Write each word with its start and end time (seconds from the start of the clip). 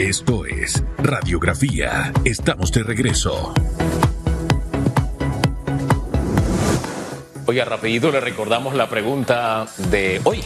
Esto 0.00 0.46
es 0.46 0.82
Radiografía. 0.96 2.10
Estamos 2.24 2.72
de 2.72 2.82
regreso. 2.82 3.52
Oiga, 7.44 7.66
rapidito 7.66 8.10
le 8.10 8.20
recordamos 8.20 8.74
la 8.74 8.88
pregunta 8.88 9.66
de 9.90 10.22
hoy. 10.24 10.42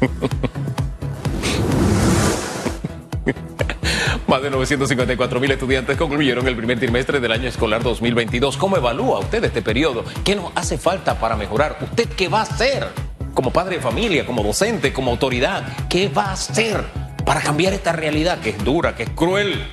Más 4.28 4.42
de 4.42 4.50
954 4.50 5.40
mil 5.40 5.52
estudiantes 5.52 5.96
concluyeron 5.96 6.46
el 6.46 6.54
primer 6.54 6.78
trimestre 6.78 7.18
del 7.18 7.32
año 7.32 7.48
escolar 7.48 7.82
2022. 7.82 8.58
¿Cómo 8.58 8.76
evalúa 8.76 9.20
usted 9.20 9.42
este 9.42 9.62
periodo? 9.62 10.04
¿Qué 10.22 10.36
nos 10.36 10.52
hace 10.54 10.76
falta 10.76 11.18
para 11.18 11.34
mejorar? 11.34 11.78
¿Usted 11.80 12.10
qué 12.10 12.28
va 12.28 12.40
a 12.40 12.42
hacer 12.42 12.88
como 13.32 13.54
padre 13.54 13.76
de 13.76 13.82
familia, 13.82 14.26
como 14.26 14.42
docente, 14.42 14.92
como 14.92 15.12
autoridad? 15.12 15.66
¿Qué 15.88 16.10
va 16.10 16.26
a 16.26 16.32
hacer 16.32 16.99
para 17.30 17.42
cambiar 17.42 17.72
esta 17.72 17.92
realidad 17.92 18.40
que 18.40 18.50
es 18.50 18.64
dura, 18.64 18.96
que 18.96 19.04
es 19.04 19.10
cruel? 19.10 19.64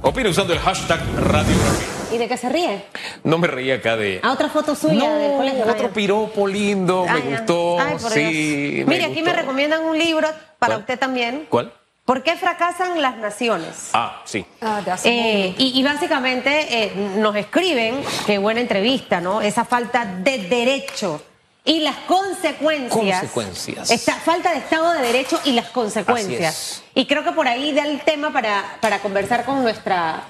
Opina 0.00 0.28
usando 0.28 0.52
el 0.52 0.58
hashtag 0.58 0.98
radiografía. 1.16 1.86
¿Y 2.12 2.18
de 2.18 2.26
qué 2.26 2.36
se 2.36 2.48
ríe? 2.48 2.84
No 3.22 3.38
me 3.38 3.46
reía 3.46 3.76
acá 3.76 3.96
de... 3.96 4.18
A 4.24 4.32
otra 4.32 4.48
foto 4.48 4.74
suya 4.74 5.08
No, 5.08 5.14
del 5.18 5.32
colegio. 5.36 5.64
otro 5.72 5.92
piropo 5.92 6.48
lindo, 6.48 7.06
ay, 7.08 7.22
me 7.22 7.36
gustó. 7.36 7.78
Ay, 7.78 7.92
por 7.96 8.10
sí, 8.10 8.70
Dios. 8.72 8.88
me 8.88 8.94
Mire, 8.96 9.04
aquí 9.12 9.22
me 9.22 9.32
recomiendan 9.32 9.84
un 9.84 9.96
libro 9.96 10.26
para 10.58 10.74
¿Cuál? 10.74 10.80
usted 10.80 10.98
también. 10.98 11.46
¿Cuál? 11.48 11.72
¿Por 12.04 12.24
qué 12.24 12.34
fracasan 12.34 13.00
las 13.00 13.18
naciones? 13.18 13.90
Ah, 13.92 14.20
sí. 14.24 14.44
Ah, 14.60 14.80
Eh, 15.04 15.54
y, 15.56 15.78
y 15.78 15.82
básicamente 15.84 16.86
eh, 16.86 16.92
nos 17.18 17.36
escriben, 17.36 18.00
qué 18.26 18.38
buena 18.38 18.60
entrevista, 18.60 19.20
¿no? 19.20 19.42
Esa 19.42 19.64
falta 19.64 20.04
de 20.06 20.38
derecho 20.38 21.22
y 21.64 21.80
las 21.80 21.96
consecuencias. 22.08 22.90
Consecuencias. 23.20 23.90
Esta 23.90 24.14
falta 24.16 24.50
de 24.52 24.58
Estado 24.58 24.92
de 24.92 25.02
Derecho 25.02 25.40
y 25.44 25.52
las 25.52 25.68
consecuencias. 25.68 26.82
Y 26.94 27.06
creo 27.06 27.22
que 27.24 27.32
por 27.32 27.46
ahí 27.48 27.72
da 27.72 27.84
el 27.86 28.00
tema 28.00 28.32
para, 28.32 28.64
para 28.80 28.98
conversar 28.98 29.44
con 29.44 29.62
nuestra 29.62 30.24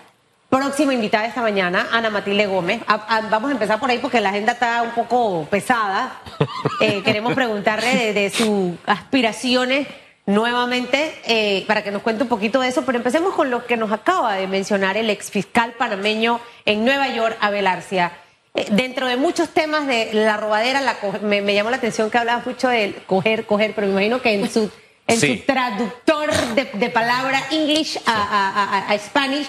próxima 0.51 0.93
invitada 0.93 1.25
esta 1.25 1.41
mañana, 1.41 1.89
Ana 1.91 2.11
Matilde 2.11 2.47
Gómez. 2.47 2.83
A- 2.87 3.17
a- 3.17 3.21
vamos 3.23 3.49
a 3.49 3.53
empezar 3.53 3.81
por 3.81 3.89
ahí 3.91 3.99
porque 3.99 4.21
la 4.21 4.29
agenda 4.29 4.53
está 4.53 4.83
un 4.83 4.91
poco 4.91 5.47
pesada. 5.51 6.21
Eh, 6.81 7.03
queremos 7.05 7.35
preguntarle 7.35 7.95
de, 7.95 8.13
de 8.13 8.31
sus 8.31 8.73
aspiraciones 8.87 9.87
nuevamente 10.27 11.21
eh, 11.27 11.65
para 11.67 11.83
que 11.83 11.91
nos 11.91 12.03
cuente 12.03 12.23
un 12.25 12.29
poquito 12.29 12.61
de 12.61 12.69
eso, 12.69 12.83
pero 12.85 12.99
empecemos 12.99 13.35
con 13.35 13.51
lo 13.51 13.67
que 13.67 13.77
nos 13.77 13.91
acaba 13.93 14.35
de 14.35 14.47
mencionar 14.49 14.97
el 14.97 15.11
exfiscal 15.11 15.73
panameño 15.73 16.41
en 16.65 16.85
Nueva 16.85 17.09
York, 17.09 17.37
Abel 17.41 17.67
Arcia. 17.67 18.13
Eh, 18.55 18.67
dentro 18.71 19.07
de 19.07 19.17
muchos 19.17 19.49
temas 19.49 19.87
de 19.87 20.11
la 20.13 20.37
robadera, 20.37 20.81
la 20.83 20.97
me, 21.23 21.41
me 21.41 21.55
llamó 21.55 21.71
la 21.71 21.79
atención 21.79 22.11
que 22.11 22.19
hablaba 22.19 22.43
mucho 22.45 22.69
de 22.69 22.95
coger, 23.07 23.47
coger, 23.47 23.75
pero 23.75 23.87
me 23.87 23.93
imagino 23.95 24.21
que 24.21 24.35
en 24.35 24.51
su, 24.51 24.71
en 25.07 25.19
Sí. 25.21 25.39
su 25.39 25.47
traductor 25.47 26.31
de, 26.55 26.65
de 26.67 26.91
palabra 26.91 27.43
English 27.51 27.99
a, 28.05 28.13
a- 28.13 28.65
a- 28.89 28.93
a 28.93 28.99
Spanish, 28.99 29.49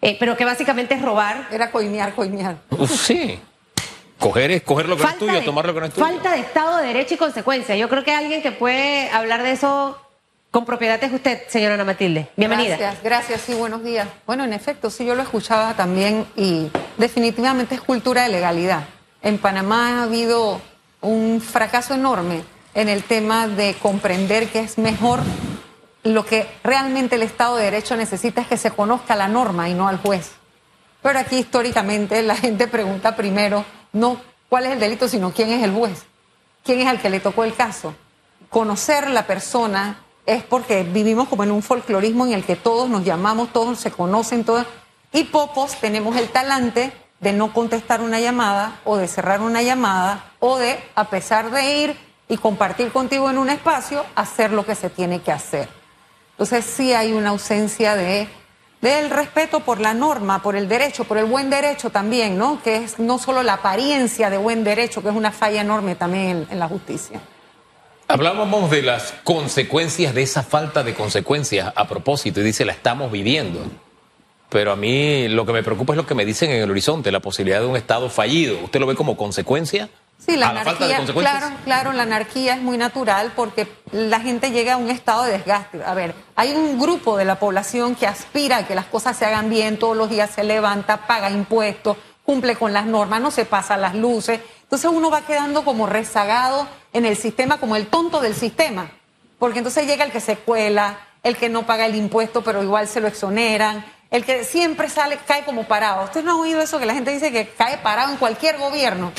eh, 0.00 0.16
pero 0.18 0.36
que 0.38 0.46
básicamente 0.46 0.94
es 0.94 1.02
robar. 1.02 1.48
Era 1.52 1.70
coimear. 1.70 2.14
Uf, 2.70 2.90
sí. 2.90 3.38
Coger 4.18 4.50
es 4.50 4.62
coger 4.62 4.86
lo 4.88 4.96
que 4.96 5.02
no 5.02 5.08
es 5.10 5.18
tuyo, 5.18 5.32
de, 5.32 5.40
tomar 5.42 5.66
lo 5.66 5.72
que 5.74 5.80
no 5.80 5.86
es 5.86 5.92
tuyo. 5.94 6.06
falta 6.06 6.32
de 6.32 6.40
Estado 6.40 6.76
de 6.78 6.86
Derecho 6.88 7.14
y 7.14 7.16
consecuencias. 7.18 7.78
Yo 7.78 7.88
creo 7.88 8.04
que 8.04 8.12
alguien 8.14 8.42
que 8.42 8.52
puede 8.52 9.10
hablar 9.10 9.42
de 9.42 9.52
eso 9.52 9.98
con 10.50 10.64
propiedad 10.64 11.02
es 11.02 11.12
usted, 11.12 11.42
señora 11.48 11.74
Ana 11.74 11.84
Matilde. 11.84 12.28
Bienvenida. 12.36 12.76
Gracias, 12.76 13.02
gracias, 13.04 13.40
sí, 13.42 13.54
buenos 13.54 13.84
días. 13.84 14.08
Bueno, 14.26 14.44
en 14.44 14.52
efecto, 14.52 14.90
sí, 14.90 15.04
yo 15.04 15.14
lo 15.14 15.22
escuchaba 15.22 15.74
también 15.74 16.26
y 16.36 16.70
definitivamente 16.96 17.76
es 17.76 17.80
cultura 17.80 18.22
de 18.22 18.30
legalidad. 18.30 18.84
En 19.22 19.38
Panamá 19.38 20.00
ha 20.00 20.02
habido 20.04 20.60
un 21.00 21.40
fracaso 21.40 21.94
enorme 21.94 22.42
en 22.74 22.88
el 22.88 23.04
tema 23.04 23.46
de 23.46 23.74
comprender 23.74 24.48
que 24.48 24.60
es 24.60 24.78
mejor 24.78 25.20
lo 26.02 26.24
que 26.24 26.48
realmente 26.64 27.16
el 27.16 27.22
Estado 27.22 27.56
de 27.56 27.64
Derecho 27.64 27.96
necesita 27.96 28.40
es 28.40 28.46
que 28.48 28.56
se 28.56 28.70
conozca 28.70 29.14
la 29.14 29.28
norma 29.28 29.68
y 29.68 29.74
no 29.74 29.86
al 29.86 29.98
juez. 29.98 30.32
Pero 31.02 31.18
aquí 31.18 31.38
históricamente 31.38 32.22
la 32.22 32.36
gente 32.36 32.66
pregunta 32.66 33.16
primero 33.16 33.64
no 33.92 34.20
cuál 34.48 34.66
es 34.66 34.72
el 34.72 34.80
delito, 34.80 35.08
sino 35.08 35.32
quién 35.32 35.50
es 35.50 35.62
el 35.62 35.72
juez, 35.72 36.04
quién 36.64 36.80
es 36.80 36.88
el 36.88 37.00
que 37.00 37.10
le 37.10 37.20
tocó 37.20 37.44
el 37.44 37.54
caso. 37.54 37.94
Conocer 38.48 39.10
la 39.10 39.26
persona 39.26 39.98
es 40.30 40.44
porque 40.44 40.84
vivimos 40.84 41.28
como 41.28 41.42
en 41.42 41.50
un 41.50 41.60
folclorismo 41.60 42.24
en 42.24 42.32
el 42.34 42.44
que 42.44 42.54
todos 42.54 42.88
nos 42.88 43.04
llamamos, 43.04 43.52
todos 43.52 43.80
se 43.80 43.90
conocen, 43.90 44.44
todos, 44.44 44.64
y 45.12 45.24
pocos 45.24 45.74
tenemos 45.80 46.16
el 46.16 46.28
talante 46.28 46.92
de 47.18 47.32
no 47.32 47.52
contestar 47.52 48.00
una 48.00 48.20
llamada 48.20 48.80
o 48.84 48.96
de 48.96 49.08
cerrar 49.08 49.40
una 49.40 49.60
llamada 49.60 50.32
o 50.38 50.56
de, 50.56 50.78
a 50.94 51.10
pesar 51.10 51.50
de 51.50 51.78
ir 51.78 51.96
y 52.28 52.36
compartir 52.36 52.92
contigo 52.92 53.28
en 53.28 53.38
un 53.38 53.50
espacio, 53.50 54.06
hacer 54.14 54.52
lo 54.52 54.64
que 54.64 54.76
se 54.76 54.88
tiene 54.88 55.20
que 55.20 55.32
hacer. 55.32 55.68
Entonces 56.30 56.64
sí 56.64 56.92
hay 56.92 57.12
una 57.12 57.30
ausencia 57.30 57.96
de 57.96 58.28
del 58.80 59.10
respeto 59.10 59.60
por 59.60 59.78
la 59.78 59.92
norma, 59.92 60.40
por 60.42 60.56
el 60.56 60.66
derecho, 60.66 61.04
por 61.04 61.18
el 61.18 61.26
buen 61.26 61.50
derecho 61.50 61.90
también, 61.90 62.38
¿no? 62.38 62.62
Que 62.62 62.76
es 62.76 62.98
no 62.98 63.18
solo 63.18 63.42
la 63.42 63.54
apariencia 63.54 64.30
de 64.30 64.38
buen 64.38 64.64
derecho, 64.64 65.02
que 65.02 65.10
es 65.10 65.14
una 65.14 65.32
falla 65.32 65.60
enorme 65.60 65.96
también 65.96 66.28
en, 66.28 66.46
en 66.50 66.58
la 66.58 66.66
justicia. 66.66 67.20
Hablábamos 68.10 68.68
de 68.72 68.82
las 68.82 69.14
consecuencias 69.22 70.12
de 70.14 70.22
esa 70.22 70.42
falta 70.42 70.82
de 70.82 70.94
consecuencias 70.94 71.72
a 71.76 71.86
propósito 71.86 72.40
y 72.40 72.42
dice 72.42 72.64
la 72.64 72.72
estamos 72.72 73.12
viviendo. 73.12 73.60
Pero 74.48 74.72
a 74.72 74.76
mí 74.76 75.28
lo 75.28 75.46
que 75.46 75.52
me 75.52 75.62
preocupa 75.62 75.92
es 75.92 75.96
lo 75.96 76.06
que 76.06 76.16
me 76.16 76.24
dicen 76.24 76.50
en 76.50 76.60
el 76.60 76.68
horizonte, 76.68 77.12
la 77.12 77.20
posibilidad 77.20 77.60
de 77.60 77.66
un 77.66 77.76
Estado 77.76 78.10
fallido. 78.10 78.58
¿Usted 78.64 78.80
lo 78.80 78.86
ve 78.86 78.96
como 78.96 79.16
consecuencia? 79.16 79.88
Sí, 80.18 80.36
la 80.36 80.48
a 80.48 80.52
la 80.52 80.64
falta 80.64 80.88
de 80.88 80.94
anarquía, 80.94 80.96
consecuencias. 80.96 81.38
claro, 81.38 81.56
claro, 81.64 81.92
la 81.92 82.02
anarquía 82.02 82.54
es 82.54 82.60
muy 82.60 82.76
natural 82.76 83.32
porque 83.36 83.68
la 83.92 84.18
gente 84.18 84.50
llega 84.50 84.74
a 84.74 84.76
un 84.76 84.90
estado 84.90 85.22
de 85.22 85.30
desgaste. 85.30 85.80
A 85.84 85.94
ver, 85.94 86.12
hay 86.34 86.50
un 86.50 86.80
grupo 86.80 87.16
de 87.16 87.24
la 87.24 87.38
población 87.38 87.94
que 87.94 88.08
aspira 88.08 88.56
a 88.56 88.66
que 88.66 88.74
las 88.74 88.86
cosas 88.86 89.16
se 89.16 89.24
hagan 89.24 89.48
bien, 89.48 89.78
todos 89.78 89.96
los 89.96 90.10
días 90.10 90.30
se 90.30 90.42
levanta, 90.42 91.06
paga 91.06 91.30
impuestos, 91.30 91.96
cumple 92.24 92.56
con 92.56 92.72
las 92.72 92.86
normas, 92.86 93.20
no 93.20 93.30
se 93.30 93.44
pasa 93.44 93.76
las 93.76 93.94
luces. 93.94 94.40
Entonces 94.70 94.88
uno 94.94 95.10
va 95.10 95.22
quedando 95.22 95.64
como 95.64 95.86
rezagado 95.86 96.68
en 96.92 97.04
el 97.04 97.16
sistema, 97.16 97.58
como 97.58 97.74
el 97.74 97.88
tonto 97.88 98.20
del 98.20 98.36
sistema. 98.36 98.88
Porque 99.40 99.58
entonces 99.58 99.84
llega 99.84 100.04
el 100.04 100.12
que 100.12 100.20
se 100.20 100.36
cuela, 100.36 101.00
el 101.24 101.36
que 101.36 101.48
no 101.48 101.66
paga 101.66 101.86
el 101.86 101.96
impuesto, 101.96 102.42
pero 102.44 102.62
igual 102.62 102.86
se 102.86 103.00
lo 103.00 103.08
exoneran, 103.08 103.84
el 104.12 104.24
que 104.24 104.44
siempre 104.44 104.88
sale, 104.88 105.18
cae 105.26 105.44
como 105.44 105.64
parado. 105.64 106.04
¿Ustedes 106.04 106.24
no 106.24 106.34
han 106.34 106.38
oído 106.40 106.62
eso 106.62 106.78
que 106.78 106.86
la 106.86 106.94
gente 106.94 107.10
dice 107.10 107.32
que 107.32 107.48
cae 107.48 107.78
parado 107.78 108.12
en 108.12 108.16
cualquier 108.18 108.58
gobierno? 108.58 109.12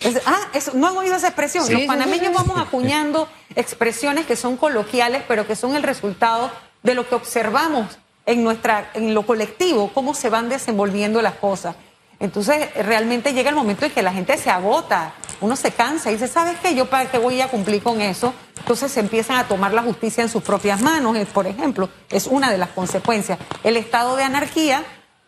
Es- 0.00 0.20
ah, 0.26 0.48
eso, 0.52 0.72
no 0.74 0.88
han 0.88 0.96
oído 0.98 1.14
esa 1.16 1.28
expresión. 1.28 1.64
Sí, 1.64 1.72
Los 1.72 1.82
panameños 1.84 2.28
sí, 2.28 2.32
sí. 2.36 2.44
vamos 2.46 2.58
acuñando 2.60 3.28
expresiones 3.56 4.26
que 4.26 4.36
son 4.36 4.58
coloquiales, 4.58 5.22
pero 5.26 5.46
que 5.46 5.56
son 5.56 5.74
el 5.74 5.82
resultado 5.82 6.50
de 6.82 6.94
lo 6.94 7.08
que 7.08 7.14
observamos 7.14 7.98
en 8.26 8.44
nuestra, 8.44 8.90
en 8.92 9.14
lo 9.14 9.24
colectivo, 9.24 9.90
cómo 9.94 10.12
se 10.12 10.28
van 10.28 10.50
desenvolviendo 10.50 11.22
las 11.22 11.34
cosas. 11.36 11.76
Entonces, 12.20 12.74
realmente 12.74 13.32
llega 13.32 13.50
el 13.50 13.56
momento 13.56 13.84
en 13.84 13.92
que 13.92 14.02
la 14.02 14.12
gente 14.12 14.36
se 14.36 14.50
agota, 14.50 15.12
uno 15.40 15.54
se 15.54 15.70
cansa 15.70 16.10
y 16.10 16.14
dice, 16.14 16.26
¿sabes 16.26 16.58
qué? 16.60 16.74
Yo 16.74 16.86
para 16.86 17.10
qué 17.10 17.18
voy 17.18 17.40
a 17.40 17.48
cumplir 17.48 17.82
con 17.82 18.00
eso. 18.00 18.34
Entonces 18.58 18.90
se 18.90 19.00
empiezan 19.00 19.38
a 19.38 19.46
tomar 19.46 19.72
la 19.72 19.82
justicia 19.82 20.22
en 20.22 20.28
sus 20.28 20.42
propias 20.42 20.80
manos, 20.80 21.16
por 21.32 21.46
ejemplo, 21.46 21.88
es 22.10 22.26
una 22.26 22.50
de 22.50 22.58
las 22.58 22.70
consecuencias. 22.70 23.38
El 23.62 23.76
estado 23.76 24.16
de 24.16 24.24
anarquía 24.24 24.82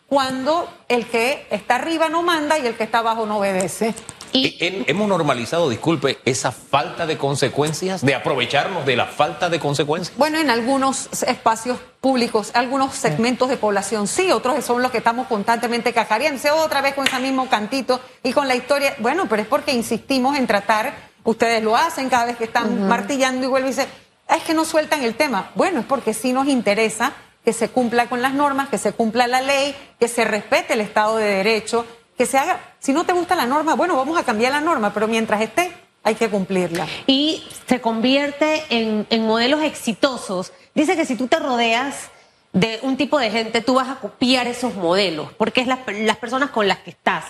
cuando 0.07 0.69
el 0.89 1.07
que 1.07 1.47
está 1.49 1.75
arriba 1.75 2.09
no 2.09 2.21
manda 2.21 2.59
y 2.59 2.67
el 2.67 2.75
que 2.75 2.83
está 2.83 2.99
abajo 2.99 3.25
no 3.25 3.37
obedece. 3.37 3.95
Y 4.33 4.57
He- 4.59 4.85
Hemos 4.87 5.07
normalizado, 5.07 5.69
disculpe, 5.69 6.19
esa 6.25 6.51
falta 6.51 7.05
de 7.05 7.17
consecuencias, 7.17 8.01
de 8.05 8.15
aprovecharnos 8.15 8.85
de 8.85 8.95
la 8.95 9.05
falta 9.05 9.49
de 9.49 9.59
consecuencias. 9.59 10.17
Bueno, 10.17 10.39
en 10.39 10.49
algunos 10.49 11.09
espacios 11.23 11.77
públicos, 11.99 12.51
algunos 12.53 12.95
segmentos 12.95 13.49
de 13.49 13.57
población 13.57 14.07
sí, 14.07 14.31
otros 14.31 14.63
son 14.65 14.81
los 14.81 14.91
que 14.91 14.99
estamos 14.99 15.27
constantemente 15.27 15.93
cacareándose 15.93 16.49
otra 16.51 16.81
vez 16.81 16.93
con 16.95 17.07
ese 17.07 17.19
mismo 17.19 17.47
cantito 17.49 17.99
y 18.23 18.31
con 18.31 18.47
la 18.47 18.55
historia. 18.55 18.95
Bueno, 18.99 19.27
pero 19.29 19.41
es 19.41 19.47
porque 19.47 19.71
insistimos 19.73 20.37
en 20.37 20.47
tratar, 20.47 20.93
ustedes 21.23 21.61
lo 21.63 21.75
hacen 21.75 22.09
cada 22.09 22.25
vez 22.25 22.37
que 22.37 22.45
están 22.45 22.87
martillando 22.87 23.45
y 23.45 23.49
vuelven 23.49 23.69
y 23.71 23.75
dicen, 23.75 23.89
"Ah, 24.27 24.37
es 24.37 24.43
que 24.43 24.53
no 24.53 24.65
sueltan 24.65 25.03
el 25.03 25.15
tema. 25.15 25.51
Bueno, 25.55 25.81
es 25.81 25.85
porque 25.85 26.13
sí 26.13 26.33
nos 26.33 26.47
interesa 26.47 27.13
que 27.43 27.53
se 27.53 27.69
cumpla 27.69 28.07
con 28.07 28.21
las 28.21 28.33
normas, 28.33 28.69
que 28.69 28.77
se 28.77 28.93
cumpla 28.93 29.27
la 29.27 29.41
ley, 29.41 29.75
que 29.99 30.07
se 30.07 30.23
respete 30.25 30.73
el 30.73 30.81
Estado 30.81 31.17
de 31.17 31.25
Derecho, 31.25 31.85
se 32.25 32.37
haga, 32.37 32.59
si 32.79 32.93
no 32.93 33.05
te 33.05 33.13
gusta 33.13 33.35
la 33.35 33.45
norma, 33.45 33.75
bueno, 33.75 33.95
vamos 33.95 34.17
a 34.17 34.23
cambiar 34.23 34.51
la 34.51 34.61
norma, 34.61 34.93
pero 34.93 35.07
mientras 35.07 35.41
esté, 35.41 35.71
hay 36.03 36.15
que 36.15 36.29
cumplirla. 36.29 36.87
y 37.07 37.43
se 37.67 37.79
convierte 37.79 38.63
en, 38.69 39.05
en 39.09 39.25
modelos 39.25 39.61
exitosos. 39.61 40.51
Dice 40.73 40.95
que 40.95 41.05
si 41.05 41.15
tú 41.15 41.27
te 41.27 41.37
rodeas 41.37 42.09
de 42.53 42.79
un 42.81 42.97
tipo 42.97 43.19
de 43.19 43.29
gente, 43.31 43.61
tú 43.61 43.75
vas 43.75 43.89
a 43.89 43.95
copiar 43.95 44.47
esos 44.47 44.75
modelos, 44.75 45.31
porque 45.37 45.61
es 45.61 45.67
las, 45.67 45.79
las 45.87 46.17
personas 46.17 46.49
con 46.49 46.67
las 46.67 46.79
que 46.79 46.89
estás. 46.91 47.25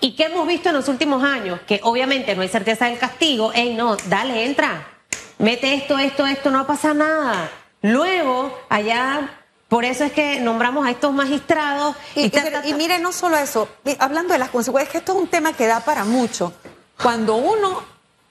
¿Y 0.00 0.12
qué 0.12 0.24
hemos 0.24 0.46
visto 0.46 0.68
en 0.68 0.76
los 0.76 0.88
últimos 0.88 1.22
años? 1.24 1.60
Que 1.66 1.80
obviamente 1.82 2.34
no 2.34 2.42
hay 2.42 2.48
certeza 2.48 2.86
del 2.86 2.98
castigo. 2.98 3.52
Ey, 3.54 3.74
no, 3.74 3.96
dale, 4.08 4.44
entra. 4.44 4.86
Mete 5.38 5.74
esto, 5.74 5.98
esto, 5.98 6.26
esto, 6.26 6.50
no 6.50 6.66
pasa 6.66 6.94
nada. 6.94 7.50
Luego, 7.82 8.58
allá, 8.68 9.39
por 9.70 9.86
eso 9.86 10.04
es 10.04 10.12
que 10.12 10.38
nombramos 10.40 10.86
a 10.86 10.90
estos 10.90 11.12
magistrados. 11.14 11.96
Y, 12.14 12.28
ta, 12.28 12.40
y- 12.40 12.50
ta, 12.52 12.60
ta. 12.60 12.66
y 12.68 12.74
mire, 12.74 12.98
no 12.98 13.12
solo 13.12 13.38
eso, 13.38 13.68
y 13.86 13.96
hablando 13.98 14.34
de 14.34 14.38
las 14.38 14.50
consecuencias, 14.50 14.92
que 14.92 14.98
esto 14.98 15.12
es 15.12 15.18
un 15.18 15.28
tema 15.28 15.54
que 15.54 15.66
da 15.66 15.80
para 15.80 16.04
mucho. 16.04 16.52
Cuando 17.02 17.36
uno 17.36 17.82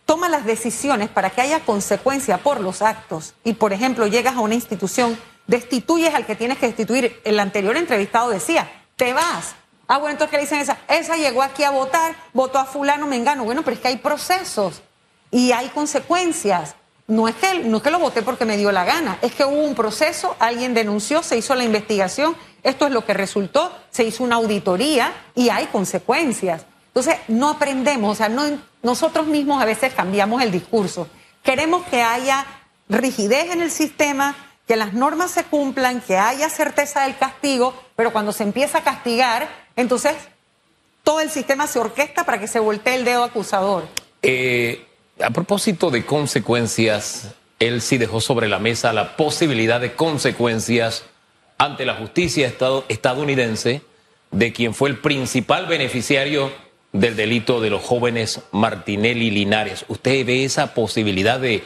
toma 0.06 0.30
las 0.30 0.45
decisiones 0.45 1.09
para 1.09 1.30
que 1.31 1.41
haya 1.41 1.62
consecuencia 1.62 2.38
por 2.39 2.59
los 2.59 2.81
actos 2.83 3.33
y, 3.44 3.53
por 3.53 3.74
ejemplo, 3.74 4.06
llegas 4.06 4.36
a 4.36 4.41
una 4.41 4.53
institución 4.56 5.18
destituyes 5.47 6.13
al 6.13 6.25
que 6.27 6.36
tienes 6.36 6.59
que 6.59 6.68
destituir. 6.68 7.19
El 7.24 7.39
anterior 7.39 7.75
entrevistado 7.77 8.30
decía, 8.30 8.69
te 8.95 9.13
vas. 9.13 9.56
Ah, 9.88 9.97
bueno, 9.97 10.12
entonces 10.12 10.30
¿qué 10.30 10.38
le 10.38 10.44
dicen 10.44 10.59
esa? 10.59 10.77
Esa 10.88 11.15
llegó 11.15 11.41
aquí 11.41 11.63
a 11.63 11.71
votar, 11.71 12.13
votó 12.33 12.59
a 12.59 12.65
fulano, 12.65 13.07
me 13.07 13.15
engano. 13.15 13.44
Bueno, 13.45 13.63
pero 13.63 13.74
es 13.75 13.81
que 13.81 13.88
hay 13.88 13.97
procesos 13.97 14.81
y 15.31 15.51
hay 15.51 15.69
consecuencias. 15.69 16.75
No 17.10 17.28
es, 17.28 17.36
que, 17.36 17.64
no 17.64 17.78
es 17.78 17.84
que 17.84 17.90
lo 17.90 18.00
voté 18.00 18.22
porque 18.22 18.46
me 18.46 18.56
dio 18.56 18.72
la 18.72 18.86
gana, 18.86 19.18
es 19.24 19.34
que 19.34 19.44
hubo 19.44 19.64
un 19.64 19.74
proceso, 19.74 20.36
alguien 20.40 20.76
denunció, 20.76 21.24
se 21.24 21.38
hizo 21.38 21.56
la 21.56 21.64
investigación, 21.64 22.36
esto 22.62 22.86
es 22.86 22.94
lo 22.94 23.04
que 23.04 23.16
resultó, 23.16 23.76
se 23.90 24.04
hizo 24.04 24.24
una 24.24 24.36
auditoría 24.36 25.12
y 25.34 25.50
hay 25.50 25.66
consecuencias. 25.66 26.66
Entonces, 26.88 27.16
no 27.28 27.50
aprendemos, 27.50 28.12
o 28.12 28.16
sea, 28.16 28.30
no, 28.30 28.44
nosotros 28.84 29.26
mismos 29.26 29.60
a 29.60 29.66
veces 29.66 29.94
cambiamos 29.94 30.42
el 30.44 30.52
discurso. 30.52 31.08
Queremos 31.44 31.84
que 31.88 32.04
haya 32.04 32.46
rigidez 32.90 33.52
en 33.52 33.62
el 33.62 33.72
sistema, 33.72 34.36
que 34.68 34.76
las 34.76 34.94
normas 34.94 35.32
se 35.32 35.46
cumplan, 35.46 36.02
que 36.02 36.16
haya 36.16 36.48
certeza 36.48 37.06
del 37.06 37.18
castigo, 37.18 37.74
pero 37.96 38.14
cuando 38.14 38.32
se 38.32 38.44
empieza 38.44 38.78
a 38.78 38.84
castigar, 38.84 39.50
entonces 39.76 40.14
todo 41.04 41.22
el 41.22 41.32
sistema 41.32 41.66
se 41.66 41.80
orquesta 41.80 42.24
para 42.24 42.40
que 42.40 42.48
se 42.48 42.60
voltee 42.60 42.94
el 42.94 43.04
dedo 43.04 43.24
acusador. 43.24 43.88
Eh, 44.22 44.86
a 45.21 45.30
propósito 45.31 45.92
de 45.92 46.06
consecuencias, 46.06 47.36
él 47.60 47.81
sí 47.81 47.98
dejó 47.98 48.21
sobre 48.21 48.48
la 48.48 48.60
mesa 48.60 48.94
la 48.94 49.18
posibilidad 49.18 49.81
de 49.81 49.94
consecuencias 49.94 51.04
ante 51.57 51.86
la 51.86 51.95
justicia 51.95 52.51
estadounidense 52.88 53.81
de 54.31 54.54
quien 54.54 54.74
fue 54.74 54.89
el 54.89 54.98
principal 54.98 55.66
beneficiario 55.66 56.51
del 56.94 57.16
delito 57.16 57.60
de 57.60 57.69
los 57.69 57.83
jóvenes 57.83 58.42
Martinelli 58.51 59.30
Linares. 59.30 59.86
¿Usted 59.89 60.25
ve 60.25 60.45
esa 60.45 60.74
posibilidad 60.74 61.39
de 61.39 61.63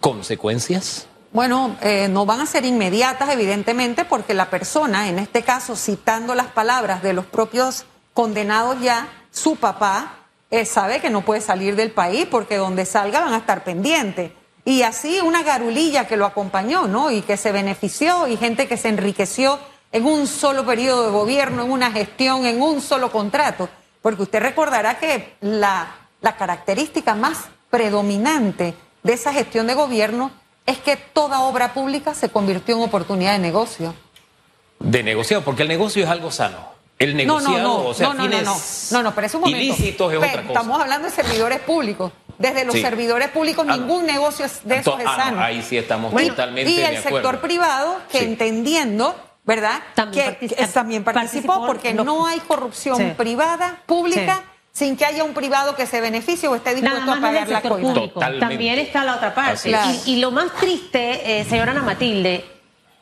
consecuencias? 0.00 1.06
Bueno, 1.32 1.76
eh, 1.80 2.08
no 2.08 2.26
van 2.26 2.40
a 2.40 2.46
ser 2.46 2.64
inmediatas, 2.64 3.30
evidentemente, 3.30 4.04
porque 4.04 4.34
la 4.34 4.50
persona, 4.50 5.08
en 5.08 5.18
este 5.18 5.42
caso, 5.42 5.76
citando 5.76 6.34
las 6.34 6.48
palabras 6.48 7.02
de 7.02 7.12
los 7.12 7.24
propios 7.24 7.86
condenados 8.14 8.80
ya, 8.82 9.08
su 9.30 9.56
papá, 9.56 10.19
eh, 10.50 10.64
sabe 10.64 11.00
que 11.00 11.10
no 11.10 11.22
puede 11.22 11.40
salir 11.40 11.76
del 11.76 11.92
país 11.92 12.26
porque 12.30 12.56
donde 12.56 12.84
salga 12.84 13.20
van 13.20 13.32
a 13.32 13.38
estar 13.38 13.64
pendientes. 13.64 14.32
Y 14.64 14.82
así 14.82 15.20
una 15.20 15.42
garulilla 15.42 16.06
que 16.06 16.16
lo 16.16 16.26
acompañó, 16.26 16.86
¿no? 16.86 17.10
Y 17.10 17.22
que 17.22 17.36
se 17.36 17.52
benefició 17.52 18.26
y 18.28 18.36
gente 18.36 18.68
que 18.68 18.76
se 18.76 18.88
enriqueció 18.88 19.58
en 19.92 20.04
un 20.04 20.26
solo 20.26 20.66
periodo 20.66 21.06
de 21.06 21.12
gobierno, 21.12 21.62
en 21.64 21.70
una 21.70 21.90
gestión, 21.90 22.46
en 22.46 22.60
un 22.60 22.80
solo 22.80 23.10
contrato. 23.10 23.68
Porque 24.02 24.22
usted 24.22 24.40
recordará 24.40 24.98
que 24.98 25.34
la, 25.40 25.94
la 26.20 26.36
característica 26.36 27.14
más 27.14 27.48
predominante 27.70 28.74
de 29.02 29.12
esa 29.12 29.32
gestión 29.32 29.66
de 29.66 29.74
gobierno 29.74 30.30
es 30.66 30.78
que 30.78 30.96
toda 30.96 31.40
obra 31.40 31.72
pública 31.72 32.14
se 32.14 32.28
convirtió 32.28 32.76
en 32.76 32.82
oportunidad 32.82 33.32
de 33.32 33.38
negocio. 33.38 33.94
De 34.78 35.02
negocio, 35.02 35.42
porque 35.42 35.62
el 35.62 35.68
negocio 35.68 36.04
es 36.04 36.10
algo 36.10 36.30
sano. 36.30 36.79
El 37.00 37.16
negociado, 37.16 37.58
no, 37.58 37.62
no, 37.78 37.82
no, 37.82 37.88
o 37.88 37.94
sea, 37.94 38.08
no, 38.08 38.14
no, 38.14 38.22
fines 38.22 38.44
no, 38.44 38.56
no, 38.98 39.02
no, 39.02 39.14
pero 39.14 39.26
es 39.26 39.34
un 39.34 39.40
momento. 39.40 39.58
ilícitos 39.60 40.12
es 40.12 40.18
Pe- 40.20 40.26
otra 40.26 40.42
cosa. 40.42 40.52
Estamos 40.52 40.80
hablando 40.80 41.08
de 41.08 41.14
servidores 41.14 41.60
públicos. 41.60 42.12
Desde 42.38 42.64
los 42.64 42.74
Sí. 42.74 42.82
servidores 42.82 43.28
públicos 43.30 43.66
Ah, 43.68 43.76
ningún 43.76 44.06
negocio 44.06 44.44
es- 44.46 44.60
de 44.64 44.76
esos 44.78 44.98
es 45.00 45.06
ah, 45.06 45.16
no, 45.16 45.24
sano. 45.24 45.40
ahí 45.42 45.62
sí 45.62 45.76
estamos 45.76 46.12
Bueno, 46.12 46.28
totalmente 46.30 46.70
y 46.70 46.76
de 46.76 46.86
el 46.86 46.96
acuerdo. 46.98 47.16
sector 47.18 47.40
privado 47.40 47.98
que 48.12 48.18
Sí. 48.20 48.24
entendiendo, 48.26 49.14
¿verdad? 49.44 49.80
También 49.94 50.36
que, 50.38 50.48
participó, 50.48 51.04
participó, 51.04 51.66
porque 51.66 51.92
no- 51.94 52.04
no, 52.04 52.26
hay 52.26 52.38
corrupción 52.40 52.96
Sí. 52.96 53.04
privada, 53.16 53.78
pública, 53.86 54.42
sin 54.72 54.96
que 54.96 55.04
haya 55.04 55.24
un 55.24 55.34
privado 55.34 55.74
que 55.74 55.86
se 55.86 56.00
beneficie 56.00 56.48
o 56.48 56.54
esté 56.54 56.70
Nada 56.80 56.80
dispuesto 57.00 57.06
más 57.06 57.18
a 57.18 57.20
pagar 57.22 57.48
la 57.48 57.60
coima. 57.62 58.38
También 58.38 58.78
está 58.78 59.04
la 59.04 59.16
otra 59.16 59.34
parte. 59.34 59.70
Y 60.06 60.16
lo 60.16 60.30
más 60.30 60.52
triste, 60.60 61.40
eh, 61.40 61.44
señora 61.44 61.72
Ana 61.72 61.82
Matilde, 61.82 62.44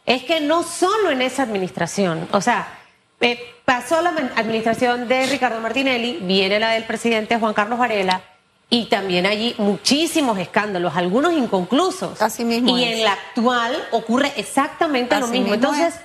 es 0.07 0.23
que 0.23 0.41
no 0.41 0.63
solo 0.63 1.11
en 1.11 1.21
esa 1.21 1.43
administración, 1.43 2.29
o 2.33 2.41
sea, 2.41 2.78
eh, 3.21 3.55
pasó 3.65 4.01
la 4.01 4.11
administración 4.37 5.09
de 5.09 5.27
Ricardo 5.27 5.61
Martinelli, 5.61 6.19
viene 6.23 6.61
la 6.61 6.71
del 6.71 6.85
presidente 6.85 7.39
Juan 7.39 7.55
Carlos 7.55 7.79
Varela, 7.79 8.23
y 8.71 8.87
también 8.87 9.27
allí 9.27 9.55
muchísimos 9.59 10.39
escándalos, 10.39 10.95
algunos 10.95 11.33
inconclusos. 11.33 12.21
Así 12.21 12.45
mismo 12.45 12.77
Y 12.77 12.85
es. 12.85 12.99
en 12.99 13.05
la 13.05 13.13
actual 13.13 13.77
ocurre 13.93 14.33
exactamente 14.37 15.19
lo 15.19 15.27
mismo. 15.27 15.51
mismo 15.51 15.55
Entonces, 15.55 15.95
es. 15.95 16.01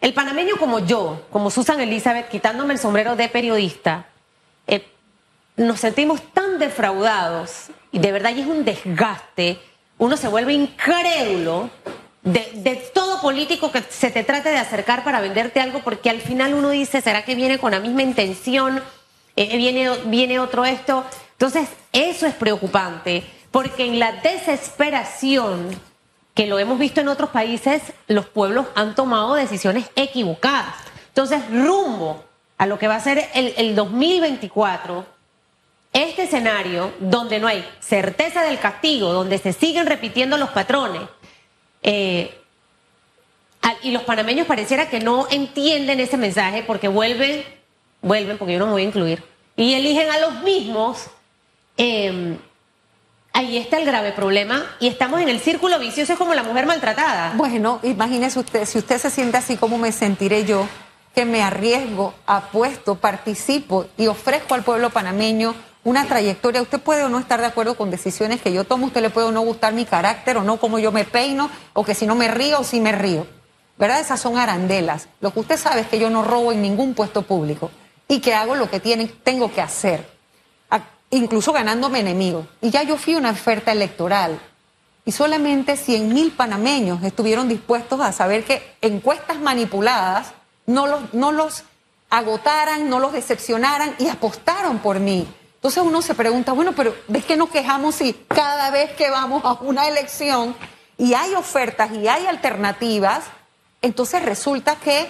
el 0.00 0.14
panameño 0.14 0.56
como 0.58 0.78
yo, 0.78 1.22
como 1.30 1.50
Susan 1.50 1.80
Elizabeth, 1.80 2.28
quitándome 2.28 2.74
el 2.74 2.78
sombrero 2.78 3.16
de 3.16 3.28
periodista, 3.28 4.06
eh, 4.66 4.86
nos 5.56 5.80
sentimos 5.80 6.22
tan 6.32 6.58
defraudados 6.58 7.66
y 7.90 7.98
de 7.98 8.12
verdad 8.12 8.30
y 8.34 8.40
es 8.42 8.46
un 8.46 8.64
desgaste, 8.64 9.58
uno 9.98 10.16
se 10.16 10.28
vuelve 10.28 10.52
incrédulo 10.52 11.68
de, 12.32 12.90
todo 12.94 13.20
político 13.20 13.70
que 13.70 13.82
se 13.82 14.10
te 14.10 14.24
trate 14.24 14.50
de 14.50 14.56
acercar 14.56 15.04
para 15.04 15.20
venderte 15.20 15.60
algo 15.60 15.80
porque 15.80 16.10
al 16.10 16.20
final 16.20 16.54
uno 16.54 16.70
dice, 16.70 17.00
¿será 17.00 17.24
que 17.24 17.34
viene 17.34 17.58
con 17.58 17.72
la 17.72 17.80
misma 17.80 18.02
intención? 18.02 18.82
Eh, 19.36 19.56
viene, 19.56 19.90
viene 20.06 20.38
otro 20.38 20.64
esto. 20.64 21.04
Entonces, 21.32 21.68
eso 21.92 22.26
es 22.26 22.34
preocupante 22.34 23.24
porque 23.50 23.86
en 23.86 23.98
la 23.98 24.12
desesperación 24.12 25.68
que 26.34 26.46
lo 26.46 26.58
hemos 26.58 26.78
visto 26.78 27.00
en 27.00 27.08
otros 27.08 27.30
países, 27.30 27.82
los 28.06 28.26
pueblos 28.26 28.66
han 28.74 28.94
tomado 28.94 29.34
decisiones 29.34 29.90
equivocadas. 29.96 30.74
Entonces, 31.08 31.42
rumbo 31.50 32.24
a 32.58 32.66
lo 32.66 32.78
que 32.78 32.86
va 32.86 32.96
a 32.96 33.00
ser 33.00 33.28
el 33.34 33.74
2024, 33.74 35.04
este 35.92 36.24
escenario 36.24 36.92
donde 37.00 37.40
no 37.40 37.48
hay 37.48 37.64
certeza 37.80 38.42
del 38.42 38.60
castigo, 38.60 39.12
donde 39.12 39.38
se 39.38 39.52
siguen 39.52 39.86
repitiendo 39.86 40.36
los 40.36 40.50
patrones, 40.50 41.02
eh, 41.82 42.34
y 43.82 43.90
los 43.90 44.02
panameños 44.02 44.46
pareciera 44.46 44.88
que 44.88 45.00
no 45.00 45.26
entienden 45.30 46.00
ese 46.00 46.16
mensaje 46.16 46.64
porque 46.66 46.88
vuelven, 46.88 47.44
vuelven, 48.02 48.38
porque 48.38 48.54
yo 48.54 48.58
no 48.58 48.66
me 48.66 48.72
voy 48.72 48.82
a 48.82 48.86
incluir, 48.86 49.22
y 49.56 49.74
eligen 49.74 50.10
a 50.10 50.18
los 50.18 50.42
mismos. 50.42 51.06
eh, 51.76 52.38
ahí 53.38 53.56
está 53.56 53.78
el 53.78 53.84
grave 53.84 54.10
problema 54.10 54.66
y 54.80 54.88
estamos 54.88 55.20
en 55.20 55.28
el 55.28 55.38
círculo 55.38 55.78
vicioso 55.78 56.12
es 56.12 56.18
como 56.18 56.34
la 56.34 56.42
mujer 56.42 56.66
maltratada. 56.66 57.34
Bueno, 57.36 57.78
imagínese 57.84 58.40
usted, 58.40 58.64
si 58.64 58.78
usted 58.78 58.98
se 58.98 59.10
siente 59.10 59.36
así 59.36 59.56
como 59.56 59.78
me 59.78 59.92
sentiré 59.92 60.44
yo, 60.44 60.66
que 61.14 61.24
me 61.24 61.40
arriesgo, 61.42 62.14
apuesto, 62.26 62.96
participo 62.96 63.86
y 63.96 64.08
ofrezco 64.08 64.54
al 64.54 64.64
pueblo 64.64 64.90
panameño 64.90 65.54
una 65.88 66.06
trayectoria. 66.06 66.60
Usted 66.60 66.80
puede 66.80 67.02
o 67.04 67.08
no 67.08 67.18
estar 67.18 67.40
de 67.40 67.46
acuerdo 67.46 67.76
con 67.76 67.90
decisiones 67.90 68.42
que 68.42 68.52
yo 68.52 68.64
tomo, 68.64 68.86
usted 68.86 69.00
le 69.00 69.10
puede 69.10 69.28
o 69.28 69.32
no 69.32 69.40
gustar 69.40 69.72
mi 69.72 69.86
carácter 69.86 70.36
o 70.36 70.42
no 70.42 70.58
como 70.58 70.78
yo 70.78 70.92
me 70.92 71.04
peino, 71.04 71.50
o 71.72 71.84
que 71.84 71.94
si 71.94 72.06
no 72.06 72.14
me 72.14 72.28
río 72.28 72.60
o 72.60 72.64
si 72.64 72.80
me 72.80 72.92
río. 72.92 73.26
¿Verdad? 73.78 74.00
Esas 74.00 74.20
son 74.20 74.36
arandelas. 74.36 75.08
Lo 75.20 75.32
que 75.32 75.40
usted 75.40 75.56
sabe 75.56 75.82
es 75.82 75.86
que 75.86 75.98
yo 75.98 76.10
no 76.10 76.22
robo 76.22 76.52
en 76.52 76.60
ningún 76.60 76.94
puesto 76.94 77.22
público 77.22 77.70
y 78.06 78.20
que 78.20 78.34
hago 78.34 78.54
lo 78.54 78.68
que 78.68 78.80
tiene, 78.80 79.06
tengo 79.06 79.52
que 79.52 79.60
hacer, 79.60 80.06
incluso 81.10 81.52
ganándome 81.52 82.00
enemigos. 82.00 82.46
Y 82.60 82.70
ya 82.70 82.82
yo 82.82 82.96
fui 82.96 83.14
una 83.14 83.30
oferta 83.30 83.72
electoral 83.72 84.38
y 85.04 85.12
solamente 85.12 85.76
100 85.76 86.12
mil 86.12 86.32
panameños 86.32 87.02
estuvieron 87.02 87.48
dispuestos 87.48 88.00
a 88.00 88.12
saber 88.12 88.44
que 88.44 88.62
encuestas 88.82 89.38
manipuladas 89.38 90.32
no 90.66 90.86
los, 90.86 91.14
no 91.14 91.32
los 91.32 91.64
agotaran, 92.10 92.90
no 92.90 92.98
los 92.98 93.12
decepcionaran 93.12 93.94
y 93.98 94.08
apostaron 94.08 94.80
por 94.80 95.00
mí. 95.00 95.26
Entonces 95.58 95.82
uno 95.82 96.02
se 96.02 96.14
pregunta, 96.14 96.52
bueno, 96.52 96.72
pero 96.72 96.94
¿de 97.08 97.20
qué 97.20 97.36
nos 97.36 97.50
quejamos 97.50 97.96
si 97.96 98.12
cada 98.28 98.70
vez 98.70 98.92
que 98.92 99.10
vamos 99.10 99.44
a 99.44 99.54
una 99.54 99.88
elección 99.88 100.54
y 100.96 101.14
hay 101.14 101.34
ofertas 101.34 101.90
y 101.92 102.06
hay 102.06 102.26
alternativas, 102.26 103.24
entonces 103.82 104.24
resulta 104.24 104.76
que 104.76 105.08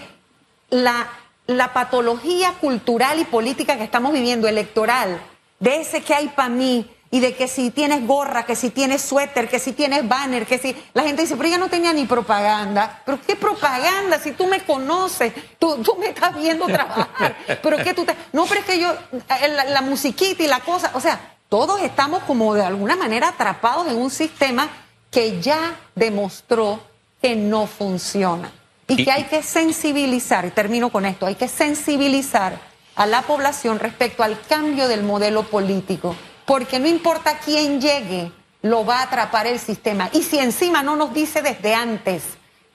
la, 0.70 1.06
la 1.46 1.74
patología 1.74 2.54
cultural 2.60 3.20
y 3.20 3.26
política 3.26 3.76
que 3.76 3.84
estamos 3.84 4.14
viviendo, 4.14 4.48
electoral, 4.48 5.20
de 5.60 5.82
ese 5.82 6.02
que 6.02 6.14
hay 6.14 6.28
para 6.28 6.48
mí, 6.48 6.90
y 7.10 7.20
de 7.20 7.34
que 7.34 7.48
si 7.48 7.70
tienes 7.70 8.06
gorra, 8.06 8.44
que 8.44 8.54
si 8.54 8.68
tienes 8.70 9.00
suéter, 9.02 9.48
que 9.48 9.58
si 9.58 9.72
tienes 9.72 10.06
banner, 10.06 10.46
que 10.46 10.58
si... 10.58 10.76
La 10.92 11.02
gente 11.04 11.22
dice, 11.22 11.36
pero 11.36 11.48
ella 11.48 11.56
no 11.58 11.68
tenía 11.68 11.92
ni 11.94 12.04
propaganda. 12.04 13.02
¿Pero 13.06 13.18
qué 13.26 13.34
propaganda? 13.34 14.18
Si 14.18 14.32
tú 14.32 14.46
me 14.46 14.60
conoces, 14.64 15.32
tú, 15.58 15.76
tú 15.82 15.96
me 15.98 16.08
estás 16.08 16.36
viendo 16.36 16.66
trabajar. 16.66 17.34
¿Pero 17.62 17.76
qué 17.78 17.94
tú 17.94 18.04
te...? 18.04 18.14
No, 18.32 18.44
pero 18.46 18.60
es 18.60 18.66
que 18.66 18.78
yo, 18.78 18.94
la, 19.28 19.64
la 19.64 19.80
musiquita 19.80 20.42
y 20.42 20.46
la 20.48 20.60
cosa, 20.60 20.90
o 20.94 21.00
sea, 21.00 21.36
todos 21.48 21.80
estamos 21.80 22.22
como 22.24 22.52
de 22.54 22.62
alguna 22.62 22.94
manera 22.94 23.28
atrapados 23.28 23.86
en 23.88 23.96
un 23.96 24.10
sistema 24.10 24.68
que 25.10 25.40
ya 25.40 25.76
demostró 25.94 26.80
que 27.22 27.34
no 27.36 27.66
funciona. 27.66 28.52
Y 28.86 29.00
Y- 29.00 29.04
que 29.06 29.10
hay 29.12 29.24
que 29.24 29.42
sensibilizar, 29.42 30.44
y 30.44 30.50
termino 30.50 30.90
con 30.90 31.06
esto, 31.06 31.24
hay 31.24 31.36
que 31.36 31.48
sensibilizar 31.48 32.58
a 32.96 33.06
la 33.06 33.22
población 33.22 33.78
respecto 33.78 34.22
al 34.22 34.38
cambio 34.42 34.88
del 34.88 35.02
modelo 35.04 35.44
político, 35.44 36.14
porque 36.48 36.78
no 36.78 36.88
importa 36.88 37.40
quién 37.44 37.78
llegue, 37.78 38.32
lo 38.62 38.86
va 38.86 39.00
a 39.00 39.02
atrapar 39.02 39.46
el 39.46 39.58
sistema. 39.58 40.08
Y 40.14 40.22
si 40.22 40.38
encima 40.38 40.82
no 40.82 40.96
nos 40.96 41.12
dice 41.12 41.42
desde 41.42 41.74
antes 41.74 42.22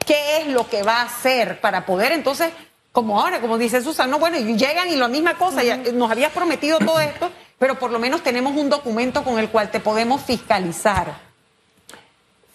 qué 0.06 0.38
es 0.38 0.48
lo 0.50 0.70
que 0.70 0.84
va 0.84 0.98
a 0.98 1.06
hacer 1.06 1.60
para 1.60 1.84
poder 1.84 2.12
entonces, 2.12 2.52
como 2.92 3.20
ahora, 3.20 3.42
como 3.42 3.58
dice 3.58 3.82
Susan, 3.82 4.12
no, 4.12 4.20
bueno, 4.20 4.38
y 4.38 4.56
llegan 4.56 4.90
y 4.90 4.96
la 4.96 5.08
misma 5.08 5.40
cosa, 5.40 5.64
ya, 5.64 5.78
nos 5.78 6.12
habías 6.12 6.32
prometido 6.32 6.78
todo 6.78 7.00
esto, 7.00 7.32
pero 7.58 7.80
por 7.80 7.90
lo 7.90 7.98
menos 7.98 8.22
tenemos 8.22 8.56
un 8.56 8.70
documento 8.70 9.24
con 9.24 9.40
el 9.40 9.50
cual 9.50 9.72
te 9.72 9.80
podemos 9.80 10.22
fiscalizar. 10.22 11.18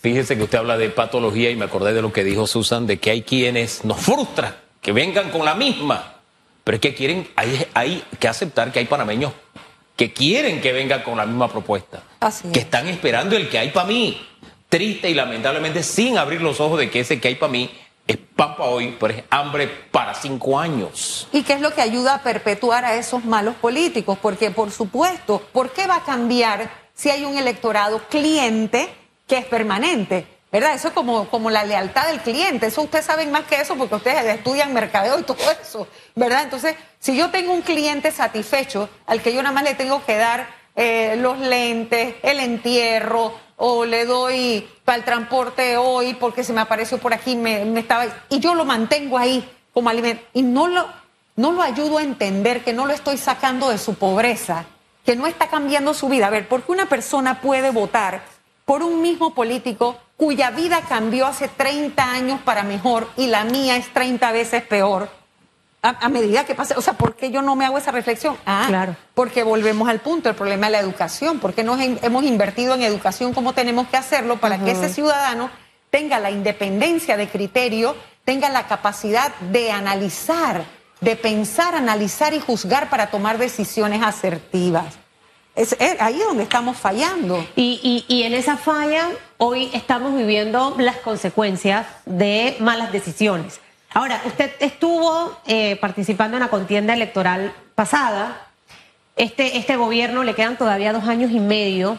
Fíjese 0.01 0.37
que 0.37 0.45
usted 0.45 0.59
habla 0.59 0.79
de 0.79 0.89
patología 0.91 1.51
y 1.51 1.57
me 1.57 1.65
acordé 1.65 1.95
de 1.95 2.03
lo 2.03 2.13
que 2.13 2.23
dijo 2.23 2.47
Susan, 2.47 2.87
de 2.87 3.01
que 3.01 3.11
hay 3.11 3.23
quienes 3.23 3.85
nos 3.85 3.99
frustran 3.99 4.55
que 4.81 4.93
vengan 4.93 5.31
con 5.31 5.45
la 5.45 5.57
misma, 5.57 6.21
pero 6.63 6.77
es 6.77 6.81
que 6.81 6.95
quieren, 6.95 7.29
hay, 7.35 7.67
hay 7.75 8.05
que 8.21 8.29
aceptar 8.29 8.71
que 8.71 8.79
hay 8.79 8.85
panameños 8.85 9.33
que 9.99 10.13
quieren 10.13 10.61
que 10.61 10.73
vengan 10.73 11.03
con 11.03 11.17
la 11.17 11.27
misma 11.27 11.49
propuesta, 11.49 12.05
Así 12.21 12.45
que 12.53 12.61
es. 12.61 12.65
están 12.67 12.87
esperando 12.87 13.37
el 13.37 13.49
que 13.49 13.59
hay 13.59 13.71
para 13.71 13.89
mí, 13.89 14.17
triste 14.69 15.11
y 15.11 15.15
lamentablemente 15.15 15.83
sin 15.83 16.17
abrir 16.17 16.41
los 16.41 16.61
ojos 16.61 16.79
de 16.79 16.89
que 16.89 17.01
ese 17.01 17.21
que 17.21 17.27
hay 17.27 17.35
para 17.35 17.51
mí 17.51 17.69
es 18.07 18.17
pan 18.17 18.55
para 18.57 18.71
hoy, 18.71 18.97
pero 18.99 19.13
es 19.13 19.25
hambre 19.29 19.67
para 19.91 20.15
cinco 20.15 20.57
años. 20.57 21.27
¿Y 21.33 21.43
qué 21.43 21.55
es 21.55 21.61
lo 21.61 21.75
que 21.75 21.83
ayuda 21.83 22.15
a 22.15 22.23
perpetuar 22.23 22.85
a 22.85 22.95
esos 22.95 23.25
malos 23.25 23.57
políticos? 23.57 24.17
Porque, 24.23 24.53
por 24.53 24.71
supuesto, 24.71 25.43
¿por 25.53 25.73
qué 25.73 25.89
va 25.89 25.97
a 25.97 26.05
cambiar 26.05 26.71
si 26.95 27.11
hay 27.11 27.25
un 27.25 27.37
electorado 27.37 28.01
cliente 28.09 28.89
que 29.27 29.39
es 29.39 29.47
permanente? 29.47 30.27
¿Verdad? 30.51 30.75
Eso 30.75 30.89
es 30.89 30.95
como, 30.95 31.29
como 31.29 31.51
la 31.51 31.65
lealtad 31.65 32.07
del 32.07 32.21
cliente. 32.21 32.67
Eso 32.67 32.83
ustedes 32.83 33.05
saben 33.05 33.31
más 33.31 33.45
que 33.45 33.61
eso 33.61 33.77
porque 33.77 33.97
ustedes 33.97 34.25
estudian 34.25 34.73
mercadeo 34.73 35.19
y 35.19 35.23
todo 35.23 35.37
eso. 35.63 35.87
¿Verdad? 36.15 36.45
Entonces, 36.45 36.75
si 36.99 37.17
yo 37.17 37.31
tengo 37.31 37.53
un 37.53 37.63
cliente 37.63 38.11
satisfecho 38.11 38.89
al 39.07 39.21
que 39.21 39.35
yo 39.35 39.43
nada 39.43 39.55
más 39.55 39.65
le 39.65 39.75
tengo 39.75 40.05
que 40.05 40.17
dar 40.17 40.49
eh, 40.75 41.17
los 41.19 41.39
lentes, 41.39 42.15
el 42.23 42.41
entierro, 42.41 43.35
o 43.59 43.85
le 43.85 44.07
doy 44.07 44.69
para 44.85 44.99
el 44.99 45.05
transporte 45.05 45.77
hoy 45.77 46.15
porque 46.15 46.45
se 46.45 46.53
me 46.53 46.61
apareció 46.61 46.99
por 46.99 47.13
aquí, 47.13 47.37
me, 47.37 47.65
me 47.65 47.81
estaba. 47.81 48.07
Y 48.31 48.39
yo 48.39 48.55
lo 48.55 48.65
mantengo 48.65 49.19
ahí 49.19 49.47
como 49.75 49.91
alimento. 49.91 50.23
Y 50.33 50.43
no 50.43 50.69
lo, 50.69 50.87
no 51.37 51.53
lo 51.53 51.63
ayudo 51.63 51.99
a 51.99 52.03
entender 52.03 52.65
que 52.65 52.73
no 52.73 52.87
lo 52.87 52.95
estoy 52.95 53.19
sacando 53.19 53.69
de 53.69 53.79
su 53.79 53.97
pobreza, 53.97 54.65
que 55.05 55.17
no 55.17 55.27
está 55.27 55.49
cambiando 55.49 55.93
su 55.93 56.09
vida. 56.09 56.29
A 56.29 56.31
ver, 56.31 56.49
¿por 56.49 56.63
qué 56.63 56.73
una 56.73 56.87
persona 56.87 57.41
puede 57.41 57.71
votar 57.71 58.23
por 58.69 58.83
un 58.83 59.01
mismo 59.01 59.33
político 59.33 59.97
cuya 60.19 60.51
vida 60.51 60.83
cambió 60.87 61.27
hace 61.27 61.49
30 61.49 62.05
años 62.13 62.39
para 62.45 62.65
mejor 62.65 63.09
y 63.17 63.29
la 63.29 63.45
mía 63.45 63.77
es 63.77 63.91
30 63.95 64.31
veces 64.31 64.63
peor? 64.63 65.09
A, 65.81 66.05
a 66.05 66.09
medida 66.11 66.45
que 66.45 66.55
pasa, 66.55 66.75
o 66.77 66.83
sea, 66.83 66.93
¿por 66.93 67.17
qué 67.17 67.31
yo 67.31 67.41
no 67.41 67.57
me 67.57 67.65
hago 67.65 67.79
esa 67.79 67.93
reflexión? 67.93 68.37
Ah, 68.45 68.65
Claro. 68.69 68.95
porque 69.15 69.43
volvemos 69.43 69.89
al 69.89 70.01
punto, 70.01 70.29
el 70.29 70.35
problema 70.35 70.67
de 70.67 70.73
la 70.73 70.81
educación, 70.81 71.39
porque 71.39 71.65
nos 71.65 71.81
hemos 71.81 72.25
invertido 72.25 72.75
en 72.75 72.83
educación 72.83 73.33
como 73.33 73.55
tenemos 73.55 73.89
que 73.89 73.97
hacerlo 73.97 74.37
para 74.37 74.59
que 74.63 74.73
ese 74.73 74.91
ciudadano 74.91 75.49
tenga 75.89 76.19
la 76.21 76.31
independencia 76.31 77.17
de 77.17 77.27
criterio, 77.29 77.97
tenga 78.27 78.51
la 78.51 78.67
capacidad 78.67 79.35
de 79.37 79.71
analizar, 79.73 80.65
de 81.01 81.17
pensar, 81.17 81.75
analizar 81.75 82.35
y 82.35 82.41
juzgar 82.41 82.91
para 82.91 83.07
tomar 83.11 83.39
decisiones 83.39 84.03
asertivas. 84.03 84.99
Es, 85.59 85.77
ahí 86.01 86.19
donde 86.21 86.45
estamos 86.45 86.77
fallando. 86.77 87.45
Y, 87.57 87.81
y- 87.83 88.15
y 88.15 88.23
en 88.23 88.33
esa 88.35 88.57
falla 88.57 89.09
hoy 89.39 89.71
estamos 89.75 90.15
viviendo 90.17 90.75
las 90.79 90.97
consecuencias 90.97 91.87
de 92.07 92.57
malas 92.61 92.93
decisiones. 92.93 93.61
Ahora, 93.93 94.21
usted 94.25 94.53
estuvo 94.61 95.37
eh, 95.47 95.77
participando 95.81 96.37
en 96.37 96.43
la 96.45 96.49
contienda 96.49 96.95
electoral 96.95 97.53
pasada. 97.75 98.47
Este, 99.17 99.59
este 99.59 99.77
gobierno 99.77 100.23
le 100.23 100.35
quedan 100.35 100.57
todavía 100.57 100.93
dos 100.93 101.09
años 101.09 101.33
y 101.33 101.41
medio, 101.41 101.99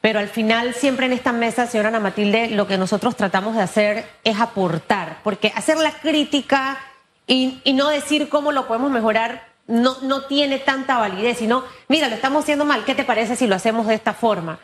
pero 0.00 0.20
al 0.20 0.28
final 0.28 0.72
siempre 0.74 1.06
en 1.06 1.12
esta 1.12 1.32
mesa, 1.32 1.66
señora 1.66 1.88
Ana 1.88 1.98
Matilde, 1.98 2.50
lo 2.50 2.68
que 2.68 2.78
nosotros 2.78 3.16
tratamos 3.16 3.56
de 3.56 3.62
hacer 3.62 4.08
es 4.22 4.38
aportar, 4.38 5.18
porque 5.24 5.52
hacer 5.56 5.78
la 5.78 5.90
crítica 5.92 6.78
y, 7.26 7.60
y 7.64 7.72
no 7.72 7.88
decir 7.88 8.28
cómo 8.28 8.52
lo 8.52 8.68
podemos 8.68 8.90
mejorar 8.92 9.52
no, 9.66 9.96
no 10.02 10.22
tiene 10.22 10.58
tanta 10.58 10.98
validez, 10.98 11.38
sino, 11.38 11.64
mira, 11.88 12.08
lo 12.08 12.14
estamos 12.14 12.44
haciendo 12.44 12.64
mal, 12.64 12.84
¿qué 12.84 12.94
te 12.94 13.04
parece 13.04 13.36
si 13.36 13.46
lo 13.46 13.54
hacemos 13.54 13.86
de 13.86 13.94
esta 13.94 14.12
forma? 14.14 14.58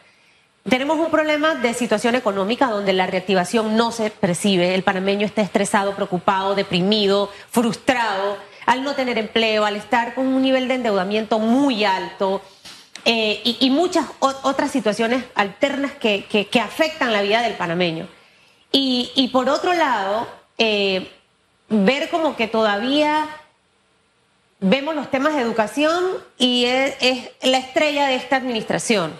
Tenemos 0.69 0.99
un 0.99 1.11
problema 1.11 1.55
de 1.55 1.73
situación 1.73 2.15
económica 2.15 2.67
donde 2.67 2.93
la 2.93 3.07
reactivación 3.07 3.77
no 3.77 3.93
se 3.93 4.11
percibe. 4.11 4.75
El 4.75 4.83
panameño 4.83 5.25
está 5.25 5.41
estresado, 5.41 5.95
preocupado, 5.95 6.55
deprimido, 6.55 7.31
frustrado 7.51 8.37
al 8.67 8.85
no 8.85 8.95
tener 8.95 9.17
empleo, 9.17 9.65
al 9.65 9.77
estar 9.77 10.15
con 10.15 10.27
un 10.27 10.43
nivel 10.43 10.69
de 10.69 10.75
endeudamiento 10.75 11.39
muy 11.39 11.85
alto 11.85 12.43
eh, 13.07 13.41
y, 13.43 13.71
muchas 13.71 14.05
otras 14.21 14.71
situaciones 14.71 15.25
alternas 15.35 15.93
que, 15.93 16.27
que- 16.27 16.61
afectan 16.61 17.15
la 17.15 17.23
vida 17.23 17.41
del 17.41 17.55
panameño. 17.55 18.07
Y, 18.71 19.11
y 19.15 19.29
por 19.29 19.49
otro 19.49 19.73
lado, 19.73 20.29
eh, 20.59 21.11
ver 21.71 22.11
como 22.11 22.37
que 22.37 22.47
todavía 22.49 23.27
vemos 24.61 24.95
los 24.95 25.11
temas 25.11 25.35
de 25.35 25.43
educación 25.43 26.05
y 26.39 26.65
es, 26.67 26.95
es 27.01 27.31
la 27.43 27.59
estrella 27.59 28.07
de 28.07 28.17
esta 28.17 28.37
administración. 28.37 29.13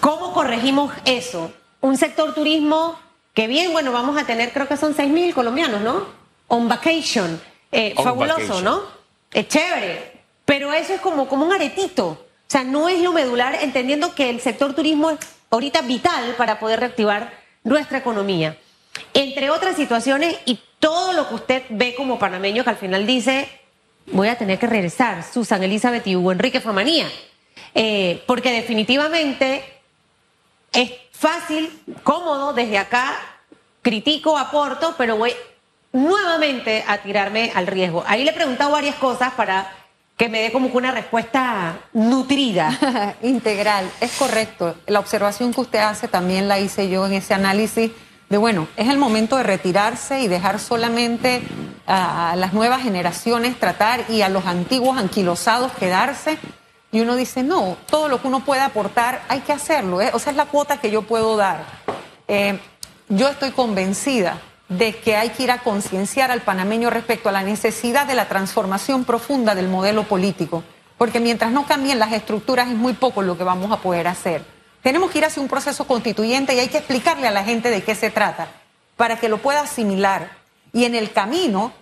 ¿Cómo 0.00 0.32
corregimos 0.32 0.92
eso? 1.04 1.52
Un 1.80 1.96
sector 1.96 2.34
turismo 2.34 2.98
que 3.34 3.46
bien, 3.46 3.72
bueno, 3.72 3.92
vamos 3.92 4.20
a 4.20 4.24
tener, 4.24 4.52
creo 4.52 4.66
que 4.66 4.76
son 4.76 4.94
6 4.94 5.10
mil 5.10 5.34
colombianos, 5.34 5.80
¿no? 5.80 6.06
On 6.48 6.68
vacation. 6.68 7.40
Eh, 7.72 7.94
On 7.96 8.04
fabuloso, 8.04 8.40
vacation. 8.40 8.64
¿no? 8.64 8.82
Es 9.32 9.48
chévere. 9.48 10.20
Pero 10.44 10.72
eso 10.72 10.94
es 10.94 11.00
como, 11.00 11.28
como 11.28 11.46
un 11.46 11.52
aretito. 11.52 12.08
O 12.08 12.18
sea, 12.48 12.64
no 12.64 12.88
es 12.88 13.00
lo 13.00 13.12
medular, 13.12 13.56
entendiendo 13.62 14.14
que 14.14 14.30
el 14.30 14.40
sector 14.40 14.74
turismo 14.74 15.10
es 15.10 15.18
ahorita 15.50 15.82
vital 15.82 16.34
para 16.36 16.58
poder 16.58 16.80
reactivar 16.80 17.32
nuestra 17.62 17.98
economía. 17.98 18.56
Entre 19.14 19.50
otras 19.50 19.76
situaciones 19.76 20.36
y 20.46 20.58
todo 20.80 21.12
lo 21.12 21.28
que 21.28 21.34
usted 21.34 21.62
ve 21.68 21.94
como 21.94 22.18
panameño 22.18 22.64
que 22.64 22.70
al 22.70 22.76
final 22.76 23.06
dice, 23.06 23.48
voy 24.06 24.28
a 24.28 24.38
tener 24.38 24.58
que 24.58 24.66
regresar, 24.66 25.24
Susan 25.24 25.62
Elizabeth 25.62 26.06
y 26.06 26.16
Hugo 26.16 26.32
Enrique 26.32 26.60
Famanía. 26.60 27.06
Eh, 27.74 28.22
porque 28.26 28.50
definitivamente 28.52 29.64
es 30.72 30.92
fácil, 31.12 31.70
cómodo 32.02 32.52
desde 32.52 32.78
acá, 32.78 33.14
critico, 33.82 34.36
aporto, 34.36 34.94
pero 34.98 35.16
voy 35.16 35.32
nuevamente 35.92 36.84
a 36.86 36.98
tirarme 36.98 37.52
al 37.54 37.66
riesgo. 37.66 38.04
Ahí 38.06 38.24
le 38.24 38.30
he 38.30 38.34
preguntado 38.34 38.72
varias 38.72 38.96
cosas 38.96 39.32
para 39.34 39.72
que 40.16 40.28
me 40.28 40.42
dé 40.42 40.52
como 40.52 40.70
que 40.70 40.76
una 40.76 40.92
respuesta 40.92 41.78
nutrida. 41.92 43.16
Integral, 43.22 43.90
es 44.00 44.12
correcto. 44.12 44.76
La 44.86 45.00
observación 45.00 45.54
que 45.54 45.62
usted 45.62 45.78
hace 45.78 46.08
también 46.08 46.46
la 46.46 46.60
hice 46.60 46.88
yo 46.90 47.06
en 47.06 47.14
ese 47.14 47.34
análisis 47.34 47.90
de, 48.28 48.36
bueno, 48.36 48.68
es 48.76 48.88
el 48.88 48.98
momento 48.98 49.36
de 49.36 49.44
retirarse 49.44 50.20
y 50.20 50.28
dejar 50.28 50.60
solamente 50.60 51.42
a 51.86 52.34
las 52.36 52.52
nuevas 52.52 52.82
generaciones 52.82 53.58
tratar 53.58 54.04
y 54.08 54.22
a 54.22 54.28
los 54.28 54.46
antiguos 54.46 54.98
anquilosados 54.98 55.72
quedarse. 55.72 56.38
Y 56.92 57.00
uno 57.00 57.16
dice, 57.16 57.42
no, 57.42 57.76
todo 57.86 58.08
lo 58.08 58.20
que 58.20 58.28
uno 58.28 58.40
puede 58.40 58.62
aportar 58.62 59.22
hay 59.28 59.40
que 59.40 59.52
hacerlo. 59.52 60.00
¿eh? 60.00 60.12
Es 60.14 60.34
la 60.34 60.46
cuota 60.46 60.78
que 60.78 60.90
yo 60.90 61.02
puedo 61.02 61.36
dar. 61.36 61.64
Eh, 62.26 62.58
yo 63.08 63.28
estoy 63.28 63.50
convencida 63.50 64.40
de 64.68 64.94
que 64.94 65.16
hay 65.16 65.30
que 65.30 65.42
ir 65.42 65.50
a 65.50 65.58
concienciar 65.58 66.30
al 66.30 66.42
panameño 66.42 66.90
respecto 66.90 67.28
a 67.28 67.32
la 67.32 67.42
necesidad 67.42 68.06
de 68.06 68.14
la 68.14 68.28
transformación 68.28 69.04
profunda 69.04 69.56
del 69.56 69.68
modelo 69.68 70.04
político, 70.04 70.62
porque 70.96 71.18
mientras 71.18 71.50
no 71.50 71.66
cambien 71.66 71.98
las 71.98 72.12
estructuras 72.12 72.68
es 72.68 72.76
muy 72.76 72.92
poco 72.92 73.20
lo 73.22 73.36
que 73.36 73.42
vamos 73.42 73.72
a 73.72 73.78
poder 73.78 74.06
hacer. 74.06 74.44
Tenemos 74.82 75.10
que 75.10 75.18
ir 75.18 75.24
hacia 75.24 75.42
un 75.42 75.48
proceso 75.48 75.86
constituyente 75.86 76.54
y 76.54 76.60
hay 76.60 76.68
que 76.68 76.78
explicarle 76.78 77.26
a 77.26 77.32
la 77.32 77.42
gente 77.42 77.68
de 77.68 77.82
qué 77.82 77.96
se 77.96 78.10
trata, 78.10 78.48
para 78.96 79.18
que 79.18 79.28
lo 79.28 79.38
pueda 79.38 79.60
asimilar. 79.60 80.39
Y 80.72 80.84
en 80.84 80.94
el 80.94 81.12
camino 81.12 81.72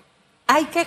hay 0.47 0.65
que, 0.67 0.87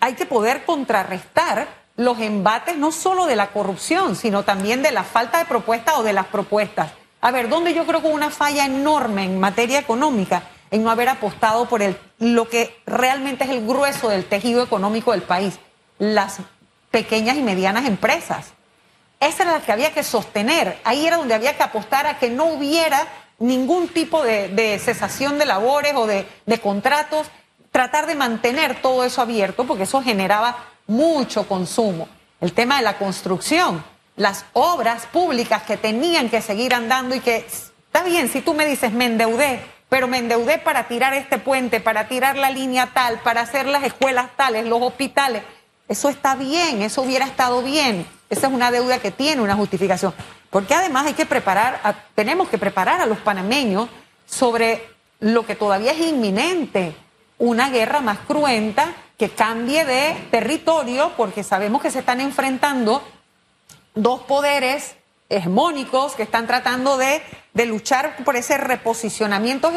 hay 0.00 0.14
que 0.14 0.26
poder 0.26 0.64
contrarrestar 0.64 1.68
los 1.96 2.20
embates 2.20 2.76
no 2.76 2.92
solo 2.92 3.26
de 3.26 3.36
la 3.36 3.48
corrupción, 3.48 4.16
sino 4.16 4.44
también 4.44 4.82
de 4.82 4.92
la 4.92 5.02
falta 5.02 5.38
de 5.38 5.46
propuestas 5.46 5.96
o 5.96 6.02
de 6.02 6.12
las 6.12 6.26
propuestas. 6.26 6.92
A 7.20 7.30
ver, 7.30 7.48
¿dónde 7.48 7.74
yo 7.74 7.86
creo 7.86 8.00
que 8.00 8.08
hubo 8.08 8.14
una 8.14 8.30
falla 8.30 8.66
enorme 8.66 9.24
en 9.24 9.40
materia 9.40 9.78
económica? 9.78 10.42
En 10.70 10.82
no 10.84 10.90
haber 10.90 11.08
apostado 11.08 11.66
por 11.66 11.80
el, 11.80 11.96
lo 12.18 12.48
que 12.48 12.76
realmente 12.86 13.44
es 13.44 13.50
el 13.50 13.66
grueso 13.66 14.08
del 14.08 14.26
tejido 14.26 14.62
económico 14.62 15.12
del 15.12 15.22
país, 15.22 15.58
las 15.98 16.38
pequeñas 16.90 17.36
y 17.36 17.42
medianas 17.42 17.86
empresas. 17.86 18.52
Esa 19.18 19.44
era 19.44 19.52
la 19.52 19.60
que 19.60 19.72
había 19.72 19.94
que 19.94 20.02
sostener. 20.02 20.78
Ahí 20.84 21.06
era 21.06 21.16
donde 21.16 21.34
había 21.34 21.56
que 21.56 21.62
apostar 21.62 22.06
a 22.06 22.18
que 22.18 22.28
no 22.28 22.46
hubiera 22.46 23.06
ningún 23.38 23.88
tipo 23.88 24.22
de, 24.22 24.80
cesación 24.82 25.38
de 25.38 25.46
labores 25.46 25.94
o 25.94 26.06
de, 26.06 26.26
de 26.46 26.60
contratos. 26.60 27.26
Tratar 27.70 28.06
de 28.06 28.14
mantener 28.14 28.80
todo 28.80 29.04
eso 29.04 29.20
abierto 29.20 29.66
porque 29.66 29.82
eso 29.82 30.02
generaba 30.02 30.56
mucho 30.86 31.46
consumo. 31.46 32.08
El 32.40 32.52
tema 32.52 32.76
de 32.78 32.82
la 32.82 32.98
construcción, 32.98 33.82
las 34.16 34.44
obras 34.52 35.06
públicas 35.06 35.62
que 35.62 35.76
tenían 35.76 36.28
que 36.28 36.40
seguir 36.40 36.74
andando 36.74 37.14
y 37.14 37.20
que, 37.20 37.46
está 37.46 38.02
bien, 38.04 38.28
si 38.28 38.40
tú 38.40 38.54
me 38.54 38.66
dices, 38.66 38.92
me 38.92 39.06
endeudé, 39.06 39.60
pero 39.88 40.08
me 40.08 40.18
endeudé 40.18 40.58
para 40.58 40.88
tirar 40.88 41.14
este 41.14 41.38
puente, 41.38 41.80
para 41.80 42.08
tirar 42.08 42.36
la 42.36 42.50
línea 42.50 42.90
tal, 42.92 43.20
para 43.20 43.42
hacer 43.42 43.66
las 43.66 43.84
escuelas 43.84 44.28
tales, 44.36 44.66
los 44.66 44.82
hospitales. 44.82 45.42
Eso 45.88 46.08
está 46.08 46.34
bien, 46.34 46.82
eso 46.82 47.02
hubiera 47.02 47.26
estado 47.26 47.62
bien. 47.62 48.06
Esa 48.28 48.48
es 48.48 48.52
una 48.52 48.70
deuda 48.70 48.98
que 48.98 49.12
tiene 49.12 49.42
una 49.42 49.54
justificación. 49.54 50.12
Porque 50.56 50.72
además 50.72 51.04
hay 51.04 51.12
que 51.12 51.26
preparar, 51.26 52.06
tenemos 52.14 52.48
que 52.48 52.56
preparar 52.56 53.02
a 53.02 53.04
los 53.04 53.18
panameños 53.18 53.90
sobre 54.24 54.88
lo 55.20 55.44
que 55.44 55.54
todavía 55.54 55.92
es 55.92 56.00
inminente, 56.00 56.96
una 57.36 57.68
guerra 57.68 58.00
más 58.00 58.20
cruenta 58.20 58.94
que 59.18 59.28
cambie 59.28 59.84
de 59.84 60.16
territorio, 60.30 61.12
porque 61.14 61.42
sabemos 61.42 61.82
que 61.82 61.90
se 61.90 61.98
están 61.98 62.22
enfrentando 62.22 63.06
dos 63.94 64.22
poderes 64.22 64.96
hegemónicos 65.28 66.14
que 66.14 66.22
están 66.22 66.46
tratando 66.46 66.96
de 66.96 67.20
de 67.52 67.66
luchar 67.66 68.16
por 68.24 68.34
ese 68.34 68.56
reposicionamiento 68.56 69.70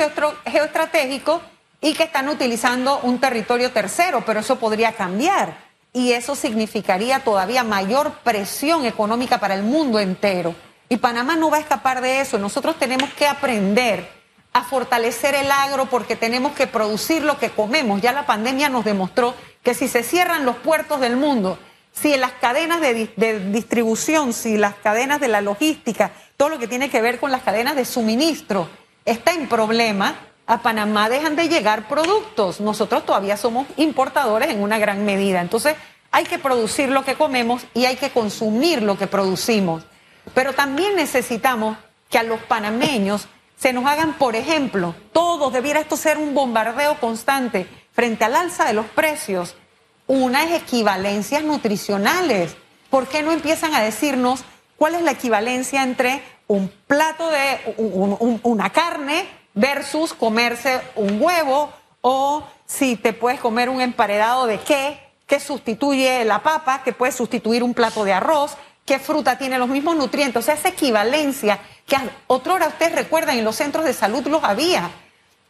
geoestratégico 0.45 1.41
y 1.81 1.93
que 1.93 2.03
están 2.03 2.29
utilizando 2.29 3.01
un 3.03 3.19
territorio 3.19 3.73
tercero, 3.73 4.23
pero 4.25 4.39
eso 4.39 4.57
podría 4.59 4.93
cambiar 4.93 5.57
y 5.91 6.13
eso 6.13 6.37
significaría 6.37 7.19
todavía 7.19 7.65
mayor 7.65 8.13
presión 8.23 8.85
económica 8.85 9.41
para 9.41 9.55
el 9.55 9.63
mundo 9.63 9.99
entero. 9.99 10.55
Y 10.89 10.97
Panamá 10.97 11.35
no 11.35 11.51
va 11.51 11.57
a 11.57 11.61
escapar 11.61 12.01
de 12.01 12.19
eso. 12.19 12.39
Nosotros 12.39 12.77
tenemos 12.77 13.13
que 13.13 13.27
aprender 13.27 14.09
a 14.53 14.63
fortalecer 14.63 15.35
el 15.35 15.51
agro 15.51 15.85
porque 15.85 16.15
tenemos 16.15 16.53
que 16.53 16.65
producir 16.65 17.23
lo 17.23 17.37
que 17.37 17.51
comemos. 17.51 18.01
Ya 18.01 18.11
la 18.11 18.25
pandemia 18.25 18.69
nos 18.69 18.83
demostró 18.83 19.35
que 19.63 19.75
si 19.75 19.87
se 19.87 20.01
cierran 20.01 20.45
los 20.45 20.55
puertos 20.57 20.99
del 20.99 21.15
mundo, 21.15 21.59
si 21.93 22.17
las 22.17 22.31
cadenas 22.33 22.81
de, 22.81 23.11
de, 23.15 23.51
distribución, 23.51 24.33
si 24.33 24.57
las 24.57 24.73
cadenas 24.75 25.19
de 25.19 25.27
la 25.27 25.41
logística, 25.41 26.11
todo 26.37 26.49
lo 26.49 26.59
que 26.59 26.67
tiene 26.67 26.89
que 26.89 27.01
ver 27.01 27.19
con 27.19 27.31
las 27.31 27.43
cadenas 27.43 27.75
de 27.75 27.85
suministro 27.85 28.67
está 29.05 29.33
en 29.33 29.47
problema, 29.47 30.15
a 30.47 30.63
Panamá 30.63 31.09
dejan 31.09 31.35
de 31.35 31.49
llegar 31.49 31.87
productos. 31.87 32.59
Nosotros 32.59 33.05
todavía 33.05 33.37
somos 33.37 33.67
importadores 33.77 34.49
en 34.49 34.63
una 34.63 34.79
gran 34.79 35.05
medida. 35.05 35.41
Entonces 35.41 35.75
hay 36.09 36.23
que 36.23 36.39
producir 36.39 36.89
lo 36.89 37.05
que 37.05 37.13
comemos 37.13 37.61
y 37.75 37.85
hay 37.85 37.97
que 37.97 38.09
consumir 38.09 38.81
lo 38.81 38.97
que 38.97 39.05
producimos. 39.05 39.83
Pero 40.33 40.53
también 40.53 40.95
necesitamos 40.95 41.77
que 42.09 42.17
a 42.17 42.23
los 42.23 42.39
panameños 42.41 43.27
se 43.57 43.73
nos 43.73 43.85
hagan, 43.85 44.13
por 44.13 44.35
ejemplo, 44.35 44.95
todos, 45.11 45.51
debiera 45.51 45.81
esto 45.81 45.97
ser 45.97 46.17
un 46.17 46.33
bombardeo 46.33 46.99
constante 46.99 47.67
frente 47.91 48.23
al 48.23 48.35
alza 48.35 48.65
de 48.65 48.73
los 48.73 48.85
precios, 48.85 49.55
unas 50.07 50.51
equivalencias 50.51 51.43
nutricionales. 51.43 52.55
¿Por 52.89 53.07
qué 53.07 53.21
no 53.21 53.31
empiezan 53.31 53.73
a 53.75 53.81
decirnos 53.81 54.43
cuál 54.77 54.95
es 54.95 55.01
la 55.01 55.11
equivalencia 55.11 55.83
entre 55.83 56.23
un 56.47 56.71
plato 56.87 57.29
de 57.29 57.75
una 58.43 58.71
carne 58.71 59.27
versus 59.53 60.13
comerse 60.13 60.81
un 60.95 61.21
huevo 61.21 61.71
o 62.01 62.43
si 62.65 62.95
te 62.95 63.13
puedes 63.13 63.39
comer 63.39 63.69
un 63.69 63.81
emparedado 63.81 64.47
de 64.47 64.59
qué, 64.59 64.99
que 65.27 65.39
sustituye 65.39 66.23
la 66.25 66.41
papa, 66.41 66.81
que 66.83 66.93
puede 66.93 67.11
sustituir 67.11 67.61
un 67.61 67.73
plato 67.73 68.03
de 68.03 68.13
arroz, 68.13 68.57
qué 68.89 68.97
fruta 68.97 69.37
tiene 69.37 69.59
los 69.59 69.69
mismos 69.69 69.95
nutrientes. 69.95 70.49
Esa 70.49 70.69
equivalencia 70.69 71.59
que 71.85 71.95
otrora 72.25 72.69
ustedes 72.69 72.95
recuerdan 72.95 73.37
en 73.37 73.45
los 73.45 73.55
centros 73.55 73.85
de 73.85 73.93
salud 73.93 74.25
los 74.25 74.43
había. 74.43 74.89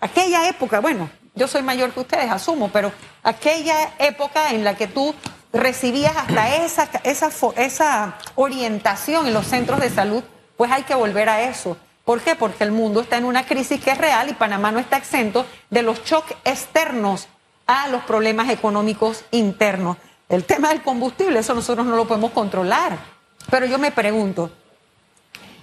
Aquella 0.02 0.50
época, 0.50 0.82
bueno, 0.82 1.10
yo 1.36 1.48
soy 1.48 1.62
mayor 1.62 1.94
que 1.94 2.02
ustedes, 2.02 2.30
asumo, 2.30 2.68
pero 2.68 2.92
aquella 3.24 3.94
época 3.98 4.52
en 4.52 4.66
la 4.66 4.76
que 4.76 4.88
tú 4.88 5.16
recibías 5.54 6.18
hasta 6.18 6.54
esa, 6.58 6.90
esa, 7.06 7.30
esa 7.56 8.18
orientación 8.36 9.26
en 9.26 9.34
los 9.34 9.48
centros 9.48 9.80
de 9.80 9.90
salud, 9.90 10.22
pues 10.58 10.70
hay 10.70 10.84
que 10.84 10.96
volver 10.96 11.30
a 11.30 11.44
eso. 11.44 11.78
¿Por 12.04 12.20
qué? 12.20 12.36
Porque 12.36 12.66
el 12.66 12.74
mundo 12.74 13.00
está 13.00 13.16
en 13.16 13.24
una 13.24 13.46
crisis 13.46 13.82
que 13.82 13.92
es 13.92 13.98
real 13.98 14.28
y 14.28 14.34
Panamá 14.34 14.74
no 14.74 14.80
está 14.80 14.98
exento 14.98 15.46
de 15.70 15.82
los 15.82 16.04
choques 16.04 16.36
externos 16.44 17.30
a 17.68 17.88
los 17.88 18.04
problemas 18.04 18.50
económicos 18.50 19.24
internos. 19.32 19.96
El 20.28 20.44
tema 20.44 20.68
del 20.70 20.82
combustible, 20.82 21.40
eso 21.40 21.54
nosotros 21.54 21.86
no 21.86 21.96
lo 21.96 22.06
podemos 22.06 22.32
controlar. 22.32 23.19
Pero 23.50 23.66
yo 23.66 23.80
me 23.80 23.92
pregunto, 23.92 24.52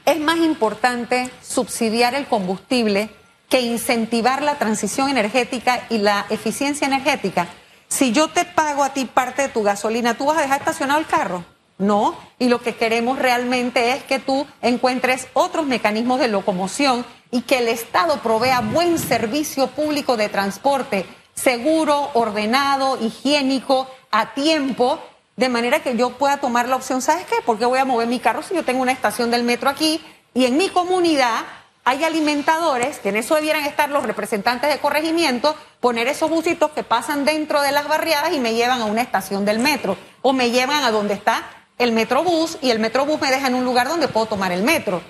¿es 0.04 0.18
más 0.18 0.38
importante 0.38 1.30
subsidiar 1.42 2.14
el 2.14 2.26
combustible 2.26 3.10
que 3.48 3.60
incentivar 3.60 4.42
la 4.42 4.56
transición 4.56 5.08
energética 5.08 5.86
y 5.88 5.98
la 5.98 6.26
eficiencia 6.30 6.86
energética? 6.86 7.46
Si 7.88 8.12
yo 8.12 8.28
te 8.28 8.44
pago 8.44 8.82
a 8.82 8.92
ti 8.92 9.04
parte 9.04 9.42
de 9.42 9.48
tu 9.48 9.62
gasolina, 9.62 10.14
¿tú 10.14 10.26
vas 10.26 10.38
a 10.38 10.42
dejar 10.42 10.58
estacionado 10.58 10.98
el 10.98 11.06
carro? 11.06 11.44
No, 11.78 12.16
y 12.38 12.48
lo 12.48 12.60
que 12.60 12.74
queremos 12.74 13.18
realmente 13.18 13.92
es 13.92 14.02
que 14.02 14.18
tú 14.18 14.46
encuentres 14.62 15.28
otros 15.34 15.66
mecanismos 15.66 16.18
de 16.18 16.28
locomoción 16.28 17.04
y 17.30 17.42
que 17.42 17.58
el 17.58 17.68
Estado 17.68 18.20
provea 18.22 18.60
buen 18.60 18.98
servicio 18.98 19.68
público 19.68 20.16
de 20.16 20.28
transporte 20.28 21.06
seguro, 21.34 22.10
ordenado, 22.14 22.98
higiénico, 23.00 23.86
a 24.10 24.32
tiempo 24.34 24.98
de 25.36 25.48
manera 25.48 25.82
que 25.82 25.96
yo 25.96 26.10
pueda 26.10 26.38
tomar 26.38 26.68
la 26.68 26.76
opción, 26.76 27.02
¿sabes 27.02 27.26
qué? 27.26 27.36
¿Por 27.44 27.58
qué 27.58 27.66
voy 27.66 27.78
a 27.78 27.84
mover 27.84 28.08
mi 28.08 28.18
carro 28.20 28.42
si 28.42 28.54
yo 28.54 28.64
tengo 28.64 28.82
una 28.82 28.92
estación 28.92 29.30
del 29.30 29.42
metro 29.42 29.68
aquí 29.68 30.00
y 30.32 30.46
en 30.46 30.56
mi 30.56 30.68
comunidad 30.70 31.44
hay 31.84 32.02
alimentadores, 32.02 32.98
que 32.98 33.10
en 33.10 33.16
eso 33.16 33.36
debieran 33.36 33.64
estar 33.64 33.88
los 33.90 34.02
representantes 34.02 34.68
de 34.72 34.80
corregimiento, 34.80 35.54
poner 35.78 36.08
esos 36.08 36.28
busitos 36.28 36.72
que 36.72 36.82
pasan 36.82 37.24
dentro 37.24 37.62
de 37.62 37.70
las 37.70 37.86
barriadas 37.86 38.32
y 38.32 38.40
me 38.40 38.54
llevan 38.54 38.80
a 38.80 38.86
una 38.86 39.02
estación 39.02 39.44
del 39.44 39.60
metro 39.60 39.96
o 40.20 40.32
me 40.32 40.50
llevan 40.50 40.82
a 40.82 40.90
donde 40.90 41.14
está 41.14 41.44
el 41.78 41.92
metrobús 41.92 42.58
y 42.60 42.70
el 42.70 42.80
metrobús 42.80 43.20
me 43.20 43.30
deja 43.30 43.46
en 43.46 43.54
un 43.54 43.64
lugar 43.64 43.86
donde 43.86 44.08
puedo 44.08 44.26
tomar 44.26 44.50
el 44.50 44.64
metro. 44.64 45.00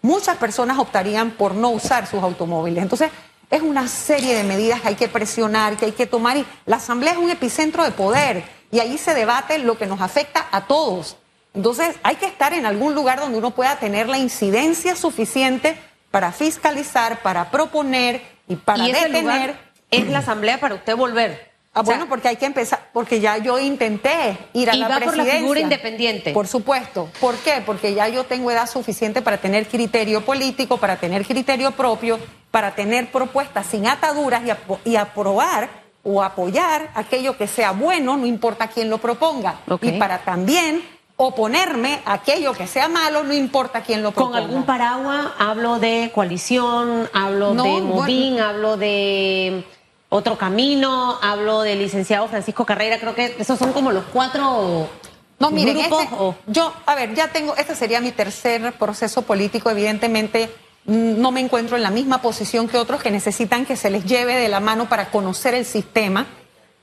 Muchas 0.00 0.38
personas 0.38 0.78
optarían 0.78 1.32
por 1.32 1.54
no 1.54 1.68
usar 1.70 2.06
sus 2.06 2.22
automóviles. 2.22 2.82
Entonces, 2.82 3.10
es 3.50 3.60
una 3.60 3.86
serie 3.86 4.34
de 4.34 4.42
medidas 4.42 4.80
que 4.80 4.88
hay 4.88 4.94
que 4.94 5.08
presionar, 5.08 5.76
que 5.76 5.84
hay 5.84 5.92
que 5.92 6.06
tomar 6.06 6.38
y 6.38 6.46
la 6.64 6.76
Asamblea 6.76 7.12
es 7.12 7.18
un 7.18 7.28
epicentro 7.28 7.84
de 7.84 7.90
poder 7.90 8.61
y 8.72 8.80
ahí 8.80 8.98
se 8.98 9.14
debate 9.14 9.58
lo 9.58 9.78
que 9.78 9.86
nos 9.86 10.00
afecta 10.00 10.48
a 10.50 10.62
todos. 10.62 11.16
Entonces 11.54 11.94
hay 12.02 12.16
que 12.16 12.26
estar 12.26 12.54
en 12.54 12.66
algún 12.66 12.94
lugar 12.94 13.20
donde 13.20 13.38
uno 13.38 13.52
pueda 13.52 13.76
tener 13.76 14.08
la 14.08 14.18
incidencia 14.18 14.96
suficiente 14.96 15.76
para 16.10 16.32
fiscalizar, 16.32 17.20
para 17.20 17.50
proponer 17.50 18.22
y 18.48 18.56
para 18.56 18.84
detener. 18.84 19.56
es 19.90 20.08
la 20.08 20.18
asamblea 20.18 20.58
para 20.58 20.74
usted 20.74 20.96
volver. 20.96 21.52
Ah, 21.74 21.82
bueno, 21.82 22.06
porque 22.06 22.28
hay 22.28 22.36
que 22.36 22.44
empezar, 22.44 22.90
porque 22.92 23.20
ya 23.20 23.38
yo 23.38 23.58
intenté 23.58 24.36
ir 24.52 24.70
a 24.70 24.74
y 24.74 24.78
la 24.78 24.88
va 24.88 24.96
presidencia. 24.96 25.24
por 25.24 25.32
la 25.32 25.38
figura 25.38 25.60
independiente. 25.60 26.32
Por 26.32 26.46
supuesto. 26.46 27.10
¿Por 27.18 27.36
qué? 27.36 27.62
Porque 27.64 27.94
ya 27.94 28.08
yo 28.08 28.24
tengo 28.24 28.50
edad 28.50 28.66
suficiente 28.66 29.22
para 29.22 29.38
tener 29.38 29.66
criterio 29.66 30.22
político, 30.22 30.76
para 30.76 30.96
tener 30.96 31.26
criterio 31.26 31.70
propio, 31.70 32.18
para 32.50 32.74
tener 32.74 33.10
propuestas 33.10 33.66
sin 33.66 33.86
ataduras 33.86 34.42
y, 34.84 34.90
y 34.90 34.96
aprobar 34.96 35.81
o 36.04 36.22
apoyar 36.22 36.90
aquello 36.94 37.36
que 37.36 37.46
sea 37.46 37.72
bueno, 37.72 38.16
no 38.16 38.26
importa 38.26 38.68
quién 38.68 38.90
lo 38.90 38.98
proponga. 38.98 39.60
Y 39.80 39.92
para 39.92 40.18
también 40.18 40.82
oponerme 41.16 42.00
a 42.04 42.14
aquello 42.14 42.52
que 42.52 42.66
sea 42.66 42.88
malo, 42.88 43.22
no 43.22 43.32
importa 43.32 43.82
quién 43.82 44.02
lo 44.02 44.10
proponga. 44.10 44.40
Con 44.40 44.48
algún 44.48 44.64
paraguas 44.64 45.26
hablo 45.38 45.78
de 45.78 46.10
coalición, 46.14 47.08
hablo 47.12 47.54
de 47.54 47.80
Movín, 47.80 48.40
hablo 48.40 48.76
de 48.76 49.64
otro 50.08 50.36
camino, 50.36 51.18
hablo 51.22 51.62
del 51.62 51.78
licenciado 51.78 52.26
Francisco 52.28 52.66
Carrera, 52.66 52.98
creo 52.98 53.14
que 53.14 53.36
esos 53.38 53.58
son 53.58 53.72
como 53.72 53.92
los 53.92 54.04
cuatro 54.12 54.88
no, 55.42 55.50
miren, 55.50 55.76
este, 55.76 56.08
yo, 56.46 56.72
a 56.86 56.94
ver, 56.94 57.16
ya 57.16 57.26
tengo, 57.26 57.56
este 57.56 57.74
sería 57.74 58.00
mi 58.00 58.12
tercer 58.12 58.72
proceso 58.74 59.22
político, 59.22 59.70
evidentemente 59.70 60.48
no 60.84 61.30
me 61.30 61.40
encuentro 61.40 61.76
en 61.76 61.82
la 61.82 61.90
misma 61.90 62.22
posición 62.22 62.68
que 62.68 62.76
otros 62.76 63.02
que 63.02 63.10
necesitan 63.10 63.64
que 63.64 63.76
se 63.76 63.90
les 63.90 64.04
lleve 64.04 64.34
de 64.34 64.48
la 64.48 64.60
mano 64.60 64.88
para 64.88 65.10
conocer 65.10 65.54
el 65.54 65.64
sistema. 65.64 66.26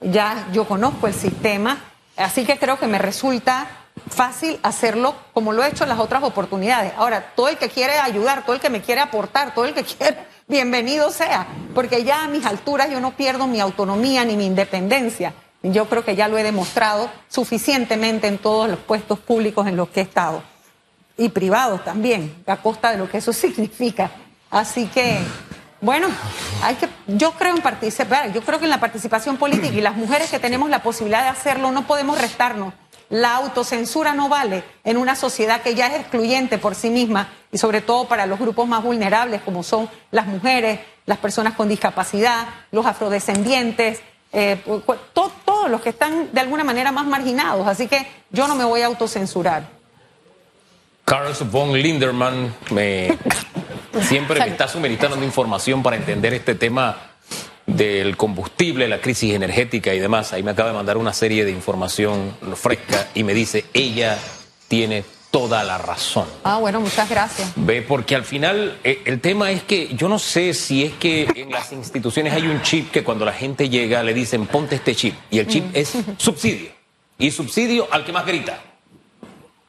Ya 0.01 0.47
yo 0.53 0.65
conozco 0.65 1.07
el 1.07 1.13
sistema, 1.13 1.77
así 2.15 2.45
que 2.45 2.57
creo 2.57 2.79
que 2.79 2.87
me 2.87 2.99
resulta 2.99 3.67
fácil 4.09 4.57
hacerlo 4.63 5.13
como 5.33 5.51
lo 5.51 5.63
he 5.63 5.67
hecho 5.67 5.83
en 5.83 5.89
las 5.89 5.99
otras 5.99 6.23
oportunidades. 6.23 6.93
Ahora, 6.95 7.33
todo 7.35 7.49
el 7.49 7.57
que 7.57 7.67
quiere 7.67 7.99
ayudar, 7.99 8.45
todo 8.45 8.55
el 8.55 8.61
que 8.61 8.69
me 8.69 8.81
quiere 8.81 9.01
aportar, 9.01 9.53
todo 9.53 9.65
el 9.65 9.73
que 9.73 9.83
quiere, 9.97 10.17
bienvenido 10.47 11.11
sea, 11.11 11.47
porque 11.75 12.05
ya 12.05 12.23
a 12.23 12.27
mis 12.29 12.45
alturas 12.45 12.89
yo 12.89 13.01
no 13.01 13.11
pierdo 13.11 13.47
mi 13.47 13.59
autonomía 13.59 14.23
ni 14.23 14.37
mi 14.37 14.45
independencia. 14.45 15.33
Yo 15.61 15.89
creo 15.89 16.05
que 16.05 16.15
ya 16.15 16.29
lo 16.29 16.37
he 16.37 16.43
demostrado 16.43 17.09
suficientemente 17.27 18.27
en 18.27 18.37
todos 18.37 18.69
los 18.69 18.79
puestos 18.79 19.19
públicos 19.19 19.67
en 19.67 19.75
los 19.75 19.89
que 19.89 19.99
he 19.99 20.03
estado 20.03 20.41
y 21.19 21.29
privados 21.29 21.83
también, 21.83 22.43
a 22.47 22.57
costa 22.57 22.91
de 22.91 22.97
lo 22.97 23.09
que 23.09 23.17
eso 23.17 23.33
significa. 23.33 24.09
Así 24.49 24.87
que, 24.87 25.19
bueno, 25.81 26.07
hay 26.63 26.75
que, 26.75 26.87
yo 27.07 27.33
creo 27.33 27.55
en 27.55 27.61
participar, 27.61 28.31
yo 28.33 28.41
creo 28.41 28.57
que 28.57 28.65
en 28.65 28.71
la 28.71 28.79
participación 28.79 29.37
política 29.37 29.75
y 29.75 29.81
las 29.81 29.95
mujeres 29.95 30.31
que 30.31 30.39
tenemos 30.39 30.69
la 30.69 30.81
posibilidad 30.81 31.23
de 31.23 31.29
hacerlo 31.29 31.71
no 31.71 31.85
podemos 31.85 32.19
restarnos. 32.19 32.73
La 33.09 33.35
autocensura 33.35 34.13
no 34.13 34.29
vale 34.29 34.63
en 34.83 34.97
una 34.97 35.15
sociedad 35.15 35.61
que 35.61 35.75
ya 35.75 35.87
es 35.87 35.99
excluyente 35.99 36.57
por 36.57 36.75
sí 36.75 36.89
misma 36.89 37.29
y 37.51 37.57
sobre 37.57 37.81
todo 37.81 38.07
para 38.07 38.25
los 38.25 38.39
grupos 38.39 38.67
más 38.67 38.83
vulnerables 38.83 39.41
como 39.41 39.63
son 39.63 39.89
las 40.11 40.27
mujeres, 40.27 40.79
las 41.07 41.17
personas 41.17 41.55
con 41.55 41.67
discapacidad, 41.67 42.47
los 42.71 42.85
afrodescendientes, 42.85 44.01
eh, 44.31 44.61
todos 45.13 45.71
los 45.71 45.81
que 45.81 45.89
están 45.89 46.31
de 46.31 46.39
alguna 46.39 46.63
manera 46.63 46.91
más 46.91 47.07
marginados. 47.07 47.67
Así 47.67 47.87
que 47.87 48.07
yo 48.29 48.47
no 48.47 48.55
me 48.55 48.63
voy 48.63 48.81
a 48.81 48.85
autocensurar. 48.85 49.78
Carl 51.09 51.33
von 51.49 51.73
Linderman 51.73 52.53
me, 52.69 53.17
siempre 54.01 54.39
me 54.39 54.45
está 54.45 54.67
suministrando 54.67 55.25
información 55.25 55.81
para 55.81 55.95
entender 55.95 56.35
este 56.35 56.53
tema 56.53 56.97
del 57.65 58.15
combustible, 58.15 58.87
la 58.87 59.01
crisis 59.01 59.33
energética 59.33 59.91
y 59.95 59.99
demás. 59.99 60.33
Ahí 60.33 60.43
me 60.43 60.51
acaba 60.51 60.69
de 60.69 60.75
mandar 60.75 60.97
una 60.97 61.11
serie 61.11 61.45
de 61.45 61.51
información 61.51 62.35
fresca 62.53 63.07
y 63.15 63.23
me 63.23 63.33
dice, 63.33 63.65
ella 63.73 64.19
tiene 64.67 65.03
toda 65.31 65.63
la 65.63 65.79
razón. 65.79 66.27
Ah, 66.43 66.59
bueno, 66.59 66.79
muchas 66.79 67.09
gracias. 67.09 67.53
Ve, 67.55 67.81
porque 67.81 68.13
al 68.13 68.23
final 68.23 68.77
eh, 68.83 69.01
el 69.05 69.19
tema 69.19 69.49
es 69.49 69.63
que 69.63 69.87
yo 69.95 70.09
no 70.09 70.19
sé 70.19 70.53
si 70.53 70.83
es 70.83 70.93
que 70.93 71.27
en 71.35 71.49
las 71.49 71.71
instituciones 71.71 72.33
hay 72.33 72.45
un 72.45 72.61
chip 72.61 72.91
que 72.91 73.03
cuando 73.03 73.25
la 73.25 73.33
gente 73.33 73.67
llega 73.67 74.03
le 74.03 74.13
dicen 74.13 74.45
ponte 74.45 74.75
este 74.75 74.93
chip 74.93 75.15
y 75.31 75.39
el 75.39 75.47
chip 75.47 75.65
mm. 75.65 75.71
es 75.73 75.97
subsidio 76.17 76.69
y 77.17 77.31
subsidio 77.31 77.87
al 77.89 78.05
que 78.05 78.11
más 78.11 78.27
grita. 78.27 78.61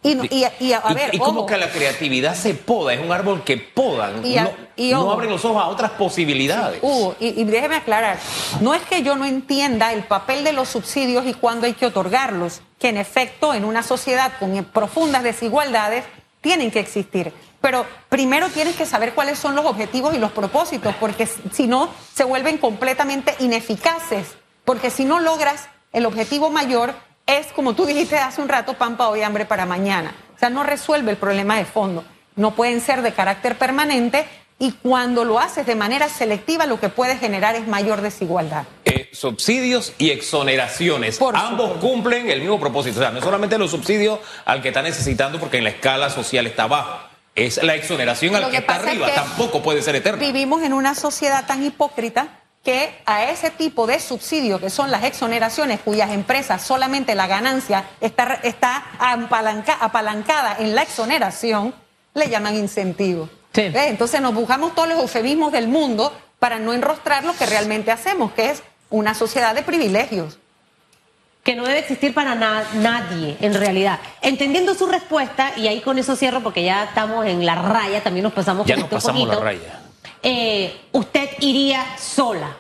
Y, 0.03 0.15
no- 0.15 0.25
y- 0.25 0.47
y 0.61 0.73
a, 0.73 0.81
ver, 0.95 1.15
y, 1.15 1.19
como 1.19 1.45
que 1.45 1.59
la 1.59 1.71
creatividad 1.71 2.35
se 2.35 2.55
poda, 2.55 2.95
es 2.95 3.01
un 3.01 3.13
árbol 3.13 3.45
que 3.45 3.59
podan, 3.59 4.25
Y 4.25 4.39
a- 4.39 4.45
no, 4.45 4.51
y 4.77 4.93
no 4.93 5.03
ojo. 5.03 5.11
abren 5.13 5.29
los 5.31 5.45
ojos 5.45 5.63
a 5.63 5.67
otras 5.69 5.91
posibilidades. 5.91 6.79
Hugo, 6.83 7.17
y, 7.21 7.45
déjeme 7.45 7.77
aclarar, 7.77 8.19
no 8.63 8.73
es 8.73 8.81
que 8.83 9.03
yo 9.03 9.15
no 9.17 9.27
entienda 9.27 9.93
el 9.93 10.05
papel 10.05 10.43
de 10.43 10.55
los 10.55 10.71
subsidios 10.71 11.27
y 11.27 11.35
cuándo 11.35 11.67
hay 11.67 11.75
que 11.75 11.85
otorgarlos, 11.85 12.63
que 12.79 12.89
en 12.89 12.97
efecto 12.97 13.53
en 13.53 13.67
una 13.67 13.83
sociedad 13.83 14.33
con 14.39 14.65
profundas 14.65 15.23
desigualdades 15.23 16.05
tienen 16.41 16.71
que 16.71 16.81
existir. 16.81 17.35
Pero 17.61 17.85
primero 18.09 18.49
tienes 18.49 18.77
que 18.77 18.87
saber 18.87 19.13
cuáles 19.13 19.39
son 19.39 19.55
los 19.55 19.67
objetivos 19.67 20.15
y 20.15 20.19
los 20.19 20.33
propósitos, 20.33 20.95
porque 20.99 21.27
si 21.53 21.67
no, 21.67 21.91
se 22.15 22.25
vuelven 22.25 22.57
completamente 22.57 23.35
ineficaces. 23.41 24.29
Porque 24.65 24.89
si 24.89 25.05
no 25.05 25.21
logras 25.21 25.69
el 25.93 26.07
objetivo 26.07 26.49
mayor, 26.49 26.95
es 27.39 27.49
como 27.49 27.75
tú 27.75 27.87
dijiste 27.87 28.17
hace 28.19 28.41
un 28.41 28.49
rato, 28.49 28.75
pan 28.75 28.97
para 28.97 29.11
hoy, 29.11 29.23
hambre 29.23 29.45
para 29.45 29.67
mañana. 29.67 30.15
O 30.35 30.39
sea, 30.39 30.51
no 30.51 30.63
resuelve 30.63 31.11
el 31.11 31.17
problema 31.17 31.57
de 31.57 31.65
fondo. 31.65 32.05
No 32.37 32.53
pueden 32.55 32.81
ser 32.81 33.03
de 33.03 33.13
carácter 33.13 33.57
permanente 33.59 34.27
y 34.59 34.73
cuando 34.73 35.25
lo 35.25 35.39
haces 35.41 35.65
de 35.67 35.75
manera 35.75 36.09
selectiva, 36.09 36.67
lo 36.67 36.79
que 36.79 36.89
puede 36.91 37.17
generar 37.17 37.55
es 37.55 37.67
mayor 37.67 38.03
desigualdad. 38.03 38.65
Eh, 38.85 39.09
subsidios 39.13 39.95
y 39.99 40.11
exoneraciones. 40.11 41.19
Por 41.19 41.35
Ambos 41.37 41.67
supuesto. 41.73 41.89
cumplen 41.89 42.31
el 42.31 42.41
mismo 42.41 42.61
propósito. 42.61 42.99
O 43.01 43.03
sea, 43.03 43.11
no 43.11 43.19
es 43.19 43.25
solamente 43.25 43.57
los 43.59 43.71
subsidios 43.71 44.19
al 44.45 44.61
que 44.63 44.69
está 44.69 44.83
necesitando 44.83 45.39
porque 45.41 45.59
en 45.59 45.65
la 45.65 45.71
escala 45.71 46.11
social 46.11 46.47
está 46.47 46.67
bajo. 46.67 46.99
Es 47.35 47.63
la 47.63 47.75
exoneración 47.75 48.35
al 48.35 48.47
que, 48.47 48.51
que 48.51 48.57
está 48.59 48.75
pasa 48.75 48.85
es 48.87 48.89
arriba. 48.91 49.07
que 49.07 49.13
Tampoco 49.13 49.63
puede 49.63 49.83
ser 49.83 49.97
eterna. 49.97 50.21
Vivimos 50.21 50.63
en 50.63 50.73
una 50.73 50.95
sociedad 50.95 51.47
tan 51.47 51.65
hipócrita 51.65 52.40
que 52.63 52.95
a 53.07 53.25
ese 53.31 53.51
tipo 53.51 53.87
de 53.87 53.99
subsidios, 54.01 54.61
que 54.61 54.69
son 54.71 54.91
las 54.91 55.05
exoneraciones, 55.05 55.81
cuyas 55.81 56.11
empresas 56.11 56.61
solamente 56.63 57.15
la 57.15 57.27
ganancia 57.27 57.85
está, 58.01 58.39
está 58.43 58.85
apalanca- 58.99 59.79
apalancada 59.81 60.57
en 60.59 60.75
la 60.75 60.83
exoneración, 60.83 61.75
le 62.15 62.29
llaman 62.29 62.57
incentivo. 62.57 63.29
Entonces 63.55 64.21
nos 64.21 64.35
buscamos 64.35 64.75
todos 64.75 64.89
los 64.89 64.99
eufemismos 64.99 65.53
del 65.53 65.69
mundo 65.69 66.13
para 66.39 66.59
no 66.59 66.73
enrostrar 66.73 67.25
lo 67.25 67.35
que 67.35 67.47
realmente 67.47 67.91
hacemos, 67.91 68.33
que 68.33 68.51
es 68.51 68.63
una 68.91 69.15
sociedad 69.15 69.55
de 69.55 69.63
privilegios. 69.63 70.39
que 71.43 71.57
no 71.57 71.65
debe 71.65 71.79
existir 71.79 72.13
para 72.13 72.35
na- 72.35 72.63
nadie, 72.75 73.39
en 73.41 73.55
realidad. 73.55 73.99
Entendiendo 74.21 74.75
su 74.75 74.87
respuesta, 74.87 75.53
y 75.57 75.69
ahí 75.69 75.81
con 75.81 75.99
eso 75.99 76.15
cierro 76.15 76.43
porque 76.43 76.63
ya 76.63 76.85
estamos 76.85 77.25
en 77.25 77.47
la 77.47 77.55
raya, 77.55 78.03
también 78.03 78.25
nos 78.25 78.35
pasamos 78.35 78.67
Ya 78.67 78.77
nos 78.77 78.85
un 78.85 78.91
pasamos 78.91 79.27
la 79.27 79.37
raya. 79.41 79.80
Eh, 80.23 80.81
usted 80.93 81.31
iría 81.41 81.97
sola 81.99 82.57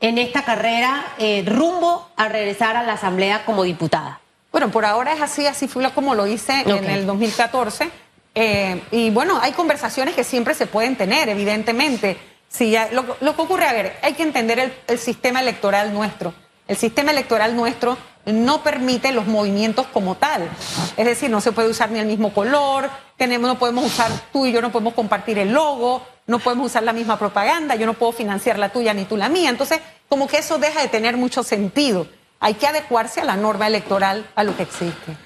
en 0.00 0.18
esta 0.18 0.42
carrera 0.44 1.14
eh, 1.18 1.42
rumbo 1.46 2.08
a 2.16 2.28
regresar 2.28 2.76
a 2.76 2.82
la 2.82 2.92
Asamblea 2.94 3.44
como 3.44 3.62
diputada. 3.64 4.20
Bueno, 4.52 4.70
por 4.70 4.84
ahora 4.84 5.12
es 5.14 5.20
así, 5.20 5.46
así 5.46 5.68
fue 5.68 5.90
como 5.92 6.14
lo 6.14 6.26
hice 6.26 6.64
en 6.78 6.84
el 6.84 7.06
2014. 7.06 7.90
Eh, 8.34 8.82
y 8.92 9.10
bueno, 9.10 9.38
hay 9.42 9.52
conversaciones 9.52 10.14
que 10.14 10.22
siempre 10.24 10.54
se 10.54 10.66
pueden 10.66 10.96
tener, 10.96 11.28
evidentemente. 11.28 12.16
Si 12.48 12.70
ya- 12.70 12.88
lo, 12.92 13.16
lo 13.20 13.34
que 13.36 13.42
ocurre, 13.42 13.66
a 13.66 13.72
ver, 13.72 13.96
hay 14.02 14.14
que 14.14 14.22
entender 14.22 14.58
el, 14.58 14.72
el 14.86 14.98
sistema 14.98 15.40
electoral 15.40 15.92
nuestro. 15.92 16.32
El 16.68 16.76
sistema 16.76 17.10
electoral 17.10 17.56
nuestro 17.56 17.96
no 18.26 18.62
permite 18.62 19.10
los 19.12 19.26
movimientos 19.26 19.86
como 19.86 20.16
tal. 20.16 20.48
Es 20.96 21.06
decir, 21.06 21.30
no 21.30 21.40
se 21.40 21.52
puede 21.52 21.68
usar 21.70 21.90
ni 21.90 21.98
el 21.98 22.06
mismo 22.06 22.32
color, 22.32 22.90
tenemos, 23.16 23.48
no 23.48 23.58
podemos 23.58 23.86
usar, 23.86 24.10
tú 24.32 24.44
y 24.46 24.52
yo 24.52 24.60
no 24.60 24.70
podemos 24.70 24.92
compartir 24.94 25.38
el 25.38 25.50
logo, 25.52 26.06
no 26.26 26.38
podemos 26.38 26.66
usar 26.66 26.82
la 26.82 26.92
misma 26.92 27.18
propaganda, 27.18 27.74
yo 27.74 27.86
no 27.86 27.94
puedo 27.94 28.12
financiar 28.12 28.58
la 28.58 28.68
tuya 28.68 28.92
ni 28.92 29.06
tú 29.06 29.16
la 29.16 29.28
mía. 29.30 29.48
Entonces, 29.48 29.80
como 30.08 30.28
que 30.28 30.38
eso 30.38 30.58
deja 30.58 30.82
de 30.82 30.88
tener 30.88 31.16
mucho 31.16 31.42
sentido. 31.42 32.06
Hay 32.38 32.54
que 32.54 32.66
adecuarse 32.66 33.22
a 33.22 33.24
la 33.24 33.36
norma 33.36 33.66
electoral, 33.66 34.26
a 34.34 34.44
lo 34.44 34.54
que 34.56 34.62
existe. 34.64 35.16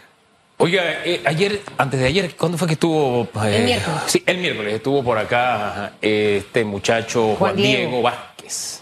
Oiga, 0.59 0.83
eh, 1.05 1.22
ayer, 1.24 1.61
antes 1.76 1.98
de 1.98 2.07
ayer, 2.07 2.37
¿cuándo 2.37 2.57
fue 2.57 2.68
que 2.68 2.74
estuvo? 2.74 3.24
eh, 3.44 3.57
El 3.57 3.64
miércoles. 3.64 4.00
Sí, 4.07 4.22
el 4.24 4.38
miércoles 4.38 4.74
estuvo 4.74 5.02
por 5.02 5.18
acá 5.18 5.94
eh, 6.00 6.37
este 6.46 6.64
muchacho 6.64 7.35
Juan, 7.37 7.37
Juan 7.37 7.57
Diego. 7.57 7.90
Diego. 7.90 8.02
Vázquez. 8.02 8.81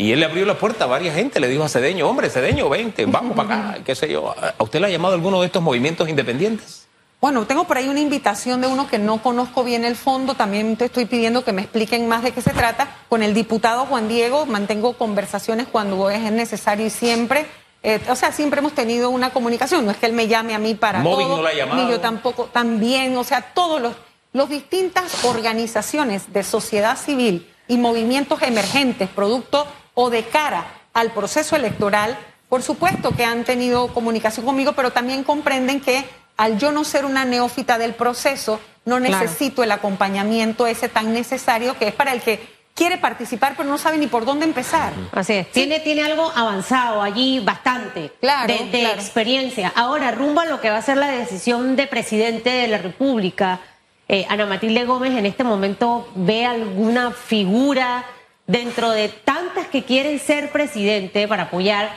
Y 0.00 0.12
él 0.12 0.20
le 0.20 0.24
abrió 0.24 0.46
la 0.46 0.56
puerta 0.56 0.84
a 0.84 0.86
varias 0.86 1.14
gente, 1.14 1.40
le 1.40 1.48
dijo 1.48 1.62
a 1.62 1.68
Cedeño, 1.68 2.08
hombre, 2.08 2.30
Cedeño, 2.30 2.70
vente, 2.70 3.04
vamos 3.04 3.36
para 3.36 3.72
acá, 3.72 3.84
qué 3.84 3.94
sé 3.94 4.10
yo. 4.10 4.34
¿A 4.34 4.62
usted 4.62 4.80
le 4.80 4.86
ha 4.86 4.88
llamado 4.88 5.14
alguno 5.14 5.40
de 5.40 5.46
estos 5.46 5.62
movimientos 5.62 6.08
independientes? 6.08 6.86
Bueno, 7.20 7.44
tengo 7.44 7.64
por 7.64 7.76
ahí 7.76 7.86
una 7.86 8.00
invitación 8.00 8.62
de 8.62 8.66
uno 8.66 8.88
que 8.88 8.98
no 8.98 9.22
conozco 9.22 9.62
bien 9.62 9.84
el 9.84 9.96
fondo. 9.96 10.32
También 10.32 10.78
te 10.78 10.86
estoy 10.86 11.04
pidiendo 11.04 11.44
que 11.44 11.52
me 11.52 11.60
expliquen 11.60 12.08
más 12.08 12.22
de 12.22 12.32
qué 12.32 12.40
se 12.40 12.52
trata. 12.52 12.96
Con 13.10 13.22
el 13.22 13.34
diputado 13.34 13.84
Juan 13.84 14.08
Diego 14.08 14.46
mantengo 14.46 14.94
conversaciones 14.94 15.66
cuando 15.70 16.08
es 16.08 16.32
necesario 16.32 16.86
y 16.86 16.90
siempre. 16.90 17.44
Eh, 17.82 18.00
o 18.08 18.16
sea, 18.16 18.32
siempre 18.32 18.60
hemos 18.60 18.72
tenido 18.72 19.10
una 19.10 19.34
comunicación. 19.34 19.84
No 19.84 19.90
es 19.90 19.98
que 19.98 20.06
él 20.06 20.14
me 20.14 20.28
llame 20.28 20.54
a 20.54 20.58
mí 20.58 20.74
para 20.74 21.00
Móvil 21.00 21.26
todo, 21.26 21.36
no 21.36 21.42
la 21.42 21.50
ha 21.50 21.54
llamado. 21.54 21.84
Ni 21.84 21.90
yo 21.90 22.00
tampoco. 22.00 22.44
También, 22.46 23.14
o 23.18 23.24
sea, 23.24 23.52
todos 23.52 23.82
los, 23.82 23.92
los 24.32 24.48
distintas 24.48 25.26
organizaciones 25.26 26.32
de 26.32 26.42
sociedad 26.42 26.96
civil 26.96 27.46
y 27.68 27.76
movimientos 27.76 28.40
emergentes, 28.40 29.10
producto 29.10 29.66
o 30.00 30.08
de 30.10 30.22
cara 30.24 30.64
al 30.94 31.10
proceso 31.12 31.56
electoral, 31.56 32.16
por 32.48 32.62
supuesto 32.62 33.10
que 33.12 33.24
han 33.24 33.44
tenido 33.44 33.88
comunicación 33.94 34.46
conmigo, 34.46 34.72
pero 34.72 34.90
también 34.92 35.24
comprenden 35.24 35.80
que 35.80 36.04
al 36.36 36.58
yo 36.58 36.72
no 36.72 36.84
ser 36.84 37.04
una 37.04 37.24
neófita 37.24 37.76
del 37.78 37.94
proceso, 37.94 38.60
no 38.86 38.96
Claro. 38.98 39.18
necesito 39.24 39.62
el 39.62 39.70
acompañamiento 39.72 40.66
ese 40.66 40.88
tan 40.88 41.12
necesario 41.12 41.76
que 41.78 41.88
es 41.88 41.94
para 41.94 42.12
el 42.12 42.22
que 42.22 42.40
quiere 42.74 42.96
participar 42.96 43.54
pero 43.56 43.68
no 43.68 43.76
sabe 43.76 43.98
ni 43.98 44.06
por 44.06 44.24
dónde 44.24 44.46
empezar. 44.46 44.92
Así 45.12 45.34
es. 45.34 45.52
Tiene, 45.52 45.80
tiene 45.80 46.02
algo 46.02 46.32
avanzado 46.34 47.02
allí, 47.02 47.40
bastante. 47.40 48.10
Claro, 48.20 48.52
De, 48.54 48.64
de 48.70 48.80
claro. 48.80 48.94
experiencia. 49.00 49.70
Ahora, 49.76 50.10
rumbo 50.12 50.40
a 50.40 50.46
lo 50.46 50.60
que 50.62 50.70
va 50.70 50.78
a 50.78 50.82
ser 50.82 50.96
la 50.96 51.08
decisión 51.08 51.76
de 51.76 51.86
presidente 51.86 52.48
de 52.50 52.68
la 52.68 52.78
República, 52.78 53.60
eh, 54.08 54.24
Ana 54.30 54.46
Matilde 54.46 54.84
Gómez 54.86 55.12
en 55.16 55.26
este 55.26 55.44
momento 55.44 56.08
ve 56.14 56.46
alguna 56.46 57.10
figura 57.12 58.04
dentro 58.50 58.90
de 58.90 59.08
tantas 59.08 59.68
que 59.68 59.84
quieren 59.84 60.18
ser 60.18 60.50
presidente 60.50 61.28
para 61.28 61.44
apoyar, 61.44 61.88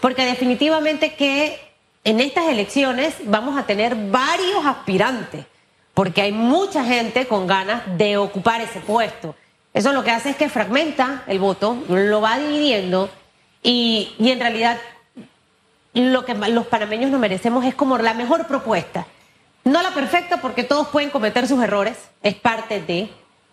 porque 0.00 0.26
definitivamente 0.26 1.14
que 1.14 1.58
en 2.04 2.20
estas 2.20 2.48
elecciones 2.48 3.14
vamos 3.24 3.58
a 3.58 3.64
tener 3.64 3.94
varios 3.96 4.66
aspirantes, 4.66 5.46
porque 5.94 6.20
hay 6.20 6.32
mucha 6.32 6.84
gente 6.84 7.26
con 7.26 7.46
ganas 7.46 7.82
de 7.96 8.18
ocupar 8.18 8.60
ese 8.60 8.80
puesto. 8.80 9.34
Eso 9.72 9.94
lo 9.94 10.04
que 10.04 10.10
hace 10.10 10.30
es 10.30 10.36
que 10.36 10.50
fragmenta 10.50 11.22
el 11.26 11.38
voto, 11.38 11.82
lo 11.88 12.20
va 12.20 12.38
dividiendo 12.38 13.08
y, 13.62 14.14
y 14.18 14.32
en 14.32 14.40
realidad 14.40 14.78
lo 15.94 16.26
que 16.26 16.34
los 16.34 16.66
panameños 16.66 17.10
nos 17.10 17.20
merecemos 17.20 17.64
es 17.64 17.74
como 17.74 17.96
la 17.96 18.12
mejor 18.12 18.46
propuesta. 18.46 19.06
No 19.64 19.80
la 19.80 19.94
perfecta 19.94 20.42
porque 20.42 20.64
todos 20.64 20.88
pueden 20.88 21.08
cometer 21.08 21.48
sus 21.48 21.62
errores, 21.62 21.96
es 22.22 22.34
parte 22.34 22.82
de, 22.82 23.08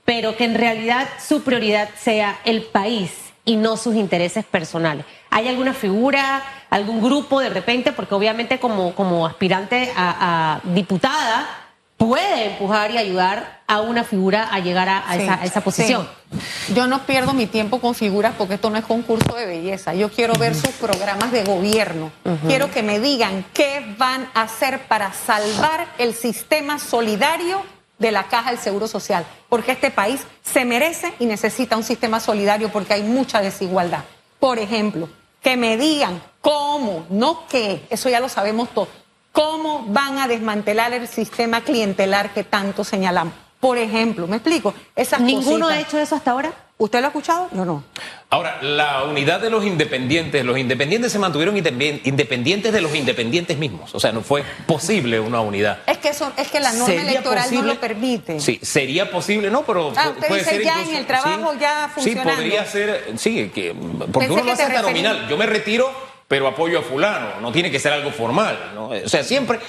pero 0.10 0.36
que 0.36 0.44
en 0.46 0.56
realidad 0.56 1.08
su 1.24 1.44
prioridad 1.44 1.88
sea 1.96 2.40
el 2.44 2.64
país 2.64 3.12
y 3.46 3.58
no 3.58 3.78
sus 3.78 3.94
intereses 3.96 4.44
personales. 4.44 5.06
¿Hay 5.30 5.48
alguna 5.48 5.76
figura, 5.76 6.42
algún 6.72 7.00
grupo 7.00 7.40
de 7.40 7.50
repente? 7.52 7.92
Porque 7.92 8.16
obviamente 8.16 8.60
como, 8.60 8.96
como 8.96 9.28
aspirante 9.28 9.94
a, 9.96 10.56
a 10.64 10.70
diputada 10.74 11.48
puede 11.96 12.46
empujar 12.54 12.90
y 12.90 12.98
ayudar 12.98 13.62
a 13.68 13.82
una 13.82 14.04
figura 14.04 14.50
a 14.52 14.58
llegar 14.58 14.90
a, 14.90 14.98
a 14.98 15.14
Sí, 15.14 15.22
esa, 15.22 15.34
a 15.36 15.46
esa 15.46 15.62
posición. 15.62 16.10
sí. 16.32 16.74
Yo 16.74 16.88
no 16.88 17.06
pierdo 17.06 17.34
mi 17.34 17.46
tiempo 17.46 17.80
con 17.80 17.94
figuras 17.94 18.34
porque 18.36 18.56
esto 18.56 18.72
no 18.72 18.78
es 18.78 18.86
concurso 18.86 19.36
de 19.36 19.46
belleza. 19.46 19.94
Yo 19.94 20.10
quiero 20.10 20.34
ver 20.34 20.56
sus 20.56 20.72
programas 20.72 21.32
de 21.32 21.44
gobierno. 21.44 22.12
Quiero 22.48 22.72
que 22.72 22.82
me 22.82 23.00
digan 23.00 23.46
qué 23.54 23.94
van 24.00 24.28
a 24.34 24.42
hacer 24.42 24.88
para 24.88 25.14
salvar 25.14 25.86
el 26.00 26.16
sistema 26.16 26.80
solidario 26.80 27.62
de 28.00 28.12
la 28.12 28.24
caja 28.24 28.50
del 28.52 28.60
Seguro 28.60 28.88
Social. 28.88 29.26
Porque 29.50 29.74
este 29.74 29.92
país 29.92 30.22
se 30.42 30.66
merece 30.66 31.14
y 31.20 31.26
necesita 31.26 31.78
un 31.78 31.84
sistema 31.84 32.20
solidario 32.20 32.70
porque 32.72 32.94
hay 32.94 33.04
mucha 33.04 33.42
desigualdad. 33.42 34.04
Por 34.40 34.58
ejemplo, 34.58 35.10
que 35.42 35.58
me 35.58 35.78
digan 35.78 36.22
cómo, 36.42 37.06
no 37.10 37.46
qué, 37.48 37.86
eso 37.90 38.10
ya 38.10 38.20
lo 38.20 38.30
sabemos 38.30 38.70
todos. 38.70 38.90
¿Cómo 39.32 39.86
van 39.88 40.18
a 40.18 40.28
desmantelar 40.28 40.94
el 40.94 41.08
sistema 41.08 41.62
clientelar 41.62 42.34
que 42.34 42.44
tanto 42.44 42.84
señalamos? 42.84 43.34
Por 43.60 43.78
ejemplo, 43.78 44.26
¿me 44.28 44.38
explico? 44.38 44.74
Esas 44.96 45.20
¿Ninguno 45.22 45.68
cositas. 45.68 45.72
ha 45.72 45.80
hecho 45.88 46.00
eso 46.00 46.16
hasta 46.16 46.32
ahora? 46.32 46.52
¿Usted 46.82 47.00
lo 47.02 47.08
ha 47.08 47.10
escuchado? 47.10 47.50
Yo 47.52 47.66
no. 47.66 47.84
Ahora, 48.30 48.60
la 48.62 49.04
unidad 49.04 49.42
de 49.42 49.50
los 49.50 49.66
independientes, 49.66 50.46
los 50.46 50.58
independientes 50.58 51.12
se 51.12 51.20
mantuvieron 51.20 51.58
independ- 51.58 52.00
independientes 52.06 52.72
de 52.72 52.80
los 52.80 52.96
independientes 52.96 53.58
mismos. 53.58 53.94
O 53.94 54.00
sea, 54.00 54.14
no 54.14 54.22
fue 54.22 54.46
posible 54.66 55.20
una 55.20 55.42
unidad. 55.42 55.80
Es 55.86 55.98
que 55.98 56.08
eso, 56.08 56.32
es 56.38 56.48
que 56.50 56.62
la 56.62 56.72
norma 56.72 56.86
¿Sería 56.86 57.02
electoral 57.02 57.44
posible? 57.44 57.68
no 57.68 57.74
lo 57.74 57.80
permite. 57.82 58.40
Sí, 58.40 58.60
sería 58.62 59.12
posible, 59.12 59.52
no, 59.52 59.64
pero 59.64 59.92
Ah, 59.94 60.10
usted 60.16 60.28
puede 60.30 60.40
dice 60.40 60.52
ser 60.56 60.64
ya 60.64 60.72
incluso- 60.76 60.90
en 60.92 60.96
el 60.96 61.06
trabajo, 61.06 61.54
ya 61.60 61.86
Sí, 61.88 61.92
funcionando. 61.96 62.34
podría 62.36 62.66
ser, 62.66 63.14
sí, 63.18 63.52
que, 63.54 63.74
porque 63.74 64.28
Pensé 64.28 64.34
uno 64.34 64.44
lo 64.46 64.52
hace 64.54 64.64
hasta 64.64 64.82
nominal. 64.84 65.28
Yo 65.28 65.36
me 65.36 65.48
retiro, 65.48 65.92
pero 66.30 66.48
apoyo 66.48 66.80
a 66.80 66.82
fulano. 66.82 67.42
No 67.42 67.52
tiene 67.52 67.70
que 67.72 67.80
ser 67.80 67.92
algo 67.92 68.12
formal, 68.12 68.58
¿no? 68.74 68.88
O 68.92 69.10
sea, 69.10 69.26
siempre 69.26 69.60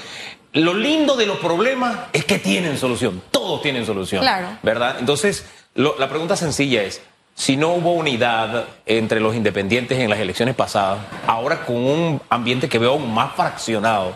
lo 0.53 0.75
lindo 0.75 1.17
de 1.17 1.27
los 1.27 1.39
problemas 1.39 1.99
es 2.13 2.25
que 2.25 2.39
tienen 2.39 2.79
solución. 2.79 3.21
Todos 3.33 3.63
tienen 3.63 3.85
solución, 3.85 4.21
Claro. 4.21 4.59
¿verdad? 4.63 4.97
Entonces, 5.01 5.45
lo- 5.81 5.99
la 5.99 6.09
pregunta 6.09 6.37
sencilla 6.37 6.83
es. 6.83 7.01
Si 7.35 7.57
no 7.57 7.69
hubo 7.75 7.93
unidad 7.95 8.67
entre 8.87 9.19
los 9.21 9.35
independientes 9.35 9.99
en 9.99 10.11
las 10.11 10.19
elecciones 10.19 10.55
pasadas, 10.55 10.99
ahora 11.27 11.65
con 11.65 11.77
un 11.77 12.21
ambiente 12.29 12.69
que 12.69 12.79
veo 12.79 12.93
aún 12.93 13.13
más 13.15 13.35
fraccionado, 13.35 14.15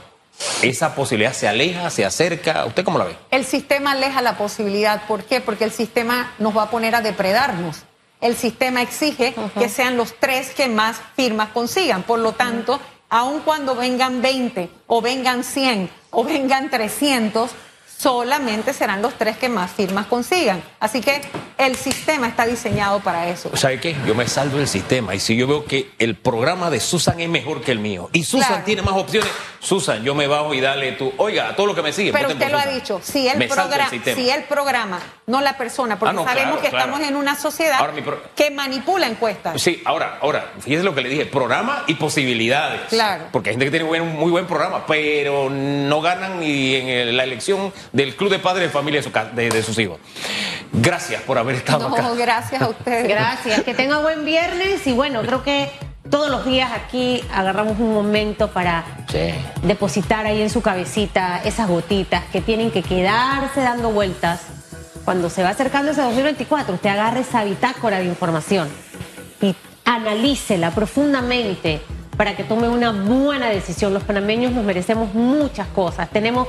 esa 0.62 0.94
posibilidad 0.94 1.33
se 1.33 1.48
aleja, 1.48 1.88
se 1.90 2.05
acerca. 2.05 2.64
¿Usted 2.66 2.85
cómo 2.85 2.98
la 2.98 3.05
ve? 3.05 3.16
El 3.31 3.44
sistema 3.44 3.92
aleja 3.92 4.20
la 4.20 4.37
posibilidad. 4.37 5.07
¿Por 5.07 5.24
qué? 5.24 5.40
Porque 5.40 5.64
el 5.64 5.70
sistema 5.70 6.33
nos 6.38 6.57
va 6.57 6.64
a 6.64 6.70
poner 6.70 6.94
a 6.96 7.00
depredarnos. 7.00 7.83
El 8.20 8.37
sistema 8.37 8.83
exige 8.83 9.35
que 9.59 9.68
sean 9.68 9.96
los 9.96 10.14
tres 10.18 10.50
que 10.50 10.68
más 10.68 11.00
firmas 11.16 11.50
consigan. 11.50 12.03
Por 12.03 12.18
lo 12.18 12.33
tanto, 12.33 12.81
aun 13.09 13.40
cuando 13.40 13.74
vengan 13.74 14.20
20 14.22 14.68
o 14.87 15.00
vengan 15.00 15.44
100 15.44 15.88
o 16.11 16.24
vengan 16.24 16.68
300, 16.68 17.50
solamente 18.05 18.75
serán 18.75 19.01
los 19.01 19.14
tres 19.14 19.38
que 19.38 19.49
más 19.49 19.71
firmas 19.71 20.05
consigan. 20.05 20.62
Así 20.79 21.01
que 21.01 21.23
el 21.57 21.75
sistema 21.75 22.29
está 22.29 22.45
diseñado 22.45 23.01
para 23.01 23.31
eso. 23.31 23.51
¿Sabe 23.57 23.81
qué? 23.81 23.97
Yo 24.07 24.14
me 24.14 24.29
saldo 24.29 24.59
del 24.59 24.69
sistema 24.69 25.14
y 25.14 25.21
si 25.21 25.35
yo 25.37 25.47
veo 25.47 25.64
que 25.64 25.90
el 25.99 26.14
programa 26.14 26.69
de 26.69 26.81
Susan 26.81 27.19
es 27.21 27.31
mejor 27.31 27.62
que 27.62 27.73
el 27.73 27.79
mío 27.79 28.11
y 28.12 28.25
Susan 28.25 28.62
tiene 28.62 28.83
más 28.83 28.93
opciones, 28.93 29.31
Susan, 29.59 30.05
yo 30.05 30.14
me 30.14 30.27
bajo 30.27 30.53
y 30.53 30.61
dale 30.61 30.93
tú, 30.93 31.14
oiga, 31.17 31.49
a 31.49 31.57
todo 31.57 31.67
lo 31.69 31.75
que 31.75 31.81
me 31.81 31.95
sigue. 31.95 32.12
Pero 32.12 32.29
usted 32.29 32.51
lo 32.51 32.59
ha 32.59 32.67
dicho, 32.67 33.01
si 33.03 33.27
el, 33.27 33.49
programa, 33.49 33.88
si 33.88 34.29
el 34.29 34.43
programa, 34.43 35.01
no 35.27 35.41
la 35.41 35.57
persona, 35.57 35.99
porque 35.99 36.17
ah, 36.19 36.25
sabemos 36.25 36.61
que 36.61 36.67
estamos 36.67 37.01
en 37.01 37.17
una 37.17 37.35
sociedad 37.35 37.79
que 38.35 38.51
manipula 38.51 39.07
encuestas. 39.07 39.61
Sí, 39.61 39.83
ahora, 39.85 40.19
ahora, 40.21 40.53
fíjese 40.61 40.85
lo 40.85 40.95
que 40.95 41.01
le 41.01 41.09
dije, 41.09 41.27
programa 41.27 41.85
y 41.87 41.95
posibilidades. 41.95 42.83
Claro. 42.89 43.25
Porque 43.33 43.51
hay 43.51 43.55
gente 43.55 43.67
que 43.67 43.71
tiene 43.79 44.01
un 44.01 44.17
muy 44.17 44.31
buen 44.31 44.47
programa, 44.47 44.85
pero 44.87 45.49
no 45.51 46.01
ganan 46.01 46.41
ni 46.41 46.75
en 46.75 47.17
la 47.17 47.25
elección 47.25 47.73
del 47.93 48.17
Club 48.17 48.31
de 48.31 48.39
Padres 48.39 48.65
de 48.65 48.71
Familia 48.71 49.03
de, 49.35 49.63
sus 49.63 49.79
hijos. 49.79 49.99
Gracias 50.73 51.23
por 51.23 51.39
haber 51.39 51.57
estado 51.57 51.89
no, 51.89 51.95
acá. 51.95 52.11
Gracias 52.15 52.61
a 52.61 52.69
ustedes. 52.69 53.09
Gracias. 53.09 53.63
Que 53.63 53.75
tenga 53.75 53.99
buen 53.99 54.25
viernes 54.25 54.87
y 54.87 54.93
bueno, 54.93 55.23
creo 55.23 55.43
que 55.43 55.71
todos 56.11 56.31
los 56.31 56.45
días 56.45 56.71
aquí 56.73 57.25
agarramos 57.33 57.79
un 57.79 57.95
momento 57.95 58.49
para 58.51 58.85
depositar 59.63 60.27
ahí 60.27 60.43
en 60.43 60.51
su 60.51 60.61
cabecita 60.61 61.41
esas 61.45 61.67
gotitas 61.69 62.25
que 62.31 62.41
tienen 62.41 62.71
que 62.71 62.83
quedarse 62.83 63.61
dando 63.61 63.91
vueltas. 63.91 64.43
Cuando 65.05 65.29
se 65.29 65.43
va 65.43 65.51
acercando 65.51 65.93
ese 65.93 66.01
2024, 66.01 66.75
usted 66.75 66.88
agarre 66.88 67.21
esa 67.21 67.45
bitácora 67.45 67.99
de 67.99 68.07
información 68.07 68.69
y 69.43 69.55
analícela 69.85 70.71
profundamente 70.71 71.83
para 72.17 72.37
que 72.37 72.45
tome 72.45 72.69
una 72.69 72.90
buena 72.93 73.49
decisión. 73.49 73.93
Los 73.93 74.03
panameños 74.05 74.53
nos 74.53 74.64
merecemos 74.64 75.12
muchas 75.12 75.67
cosas. 75.69 76.09
Tenemos 76.09 76.49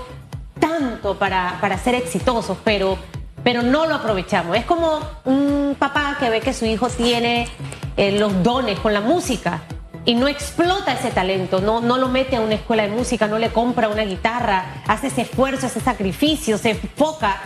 tanto 0.60 1.20
para, 1.20 1.58
para 1.60 1.78
ser 1.78 1.96
exitosos, 1.96 2.58
pero, 2.64 2.98
pero 3.44 3.62
no 3.62 3.88
lo 3.88 3.96
aprovechamos. 3.96 4.56
Es 4.56 4.64
como 4.64 5.00
un 5.26 5.76
papá 5.78 6.16
que 6.18 6.30
ve 6.30 6.40
que 6.40 6.54
su 6.54 6.66
hijo 6.66 6.88
tiene 6.90 7.50
eh, 7.98 8.18
los 8.18 8.42
dones 8.42 8.80
con 8.80 8.94
la 8.94 9.02
música 9.02 9.64
y 10.06 10.14
no 10.14 10.28
explota 10.28 10.94
ese 10.94 11.10
talento, 11.10 11.62
no, 11.62 11.82
no 11.82 11.98
lo 11.98 12.10
mete 12.10 12.36
a 12.36 12.42
una 12.42 12.54
escuela 12.54 12.84
de 12.84 12.90
música, 12.90 13.28
no 13.28 13.40
le 13.40 13.50
compra 13.50 13.90
una 13.90 14.04
guitarra, 14.04 14.84
hace 14.88 15.08
ese 15.08 15.22
esfuerzo, 15.24 15.66
ese 15.66 15.80
sacrificio, 15.80 16.60
se 16.60 16.72
enfoca, 16.72 17.42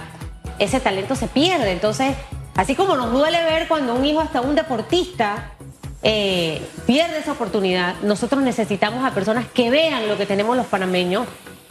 ese 0.60 0.80
talento 0.80 1.16
se 1.16 1.28
pierde. 1.28 1.72
Entonces, 1.72 2.16
así 2.56 2.76
como 2.76 2.96
nos 2.96 3.12
duele 3.12 3.44
ver 3.44 3.68
cuando 3.68 3.96
un 3.96 4.06
hijo 4.06 4.20
hasta 4.20 4.42
un 4.42 4.56
deportista 4.56 5.52
eh, 6.04 6.62
pierde 6.86 7.20
esa 7.20 7.34
oportunidad, 7.34 7.96
nosotros 8.04 8.42
necesitamos 8.42 9.04
a 9.04 9.12
personas 9.12 9.46
que 9.48 9.70
vean 9.70 10.08
lo 10.08 10.18
que 10.18 10.26
tenemos 10.26 10.56
los 10.56 10.68
panameños 10.68 11.28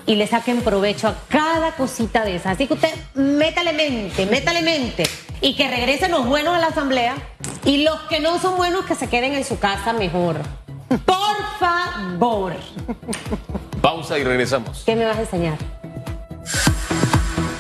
y 0.06 0.14
le 0.14 0.26
saquen 0.26 0.62
provecho 0.62 1.08
a 1.08 1.16
cada 1.28 1.72
cosita 1.72 2.24
de 2.24 2.36
esa. 2.36 2.52
Así 2.52 2.66
que 2.66 2.74
usted 2.74 2.92
métale 3.14 3.72
mente, 3.72 4.26
métale 4.26 4.62
mente 4.62 5.04
y 5.40 5.54
que 5.54 5.68
regresen 5.68 6.10
los 6.10 6.26
buenos 6.26 6.54
a 6.54 6.58
la 6.58 6.68
asamblea 6.68 7.14
y 7.64 7.84
los 7.84 8.00
que 8.02 8.18
no 8.20 8.38
son 8.38 8.56
buenos 8.56 8.86
que 8.86 8.94
se 8.94 9.08
queden 9.08 9.34
en 9.34 9.44
su 9.44 9.58
casa 9.58 9.92
mejor. 9.92 10.38
Por 10.88 11.36
favor. 11.60 12.54
Pausa 13.82 14.18
y 14.18 14.24
regresamos. 14.24 14.82
¿Qué 14.86 14.96
me 14.96 15.04
vas 15.04 15.18
a 15.18 15.20
enseñar? 15.20 15.58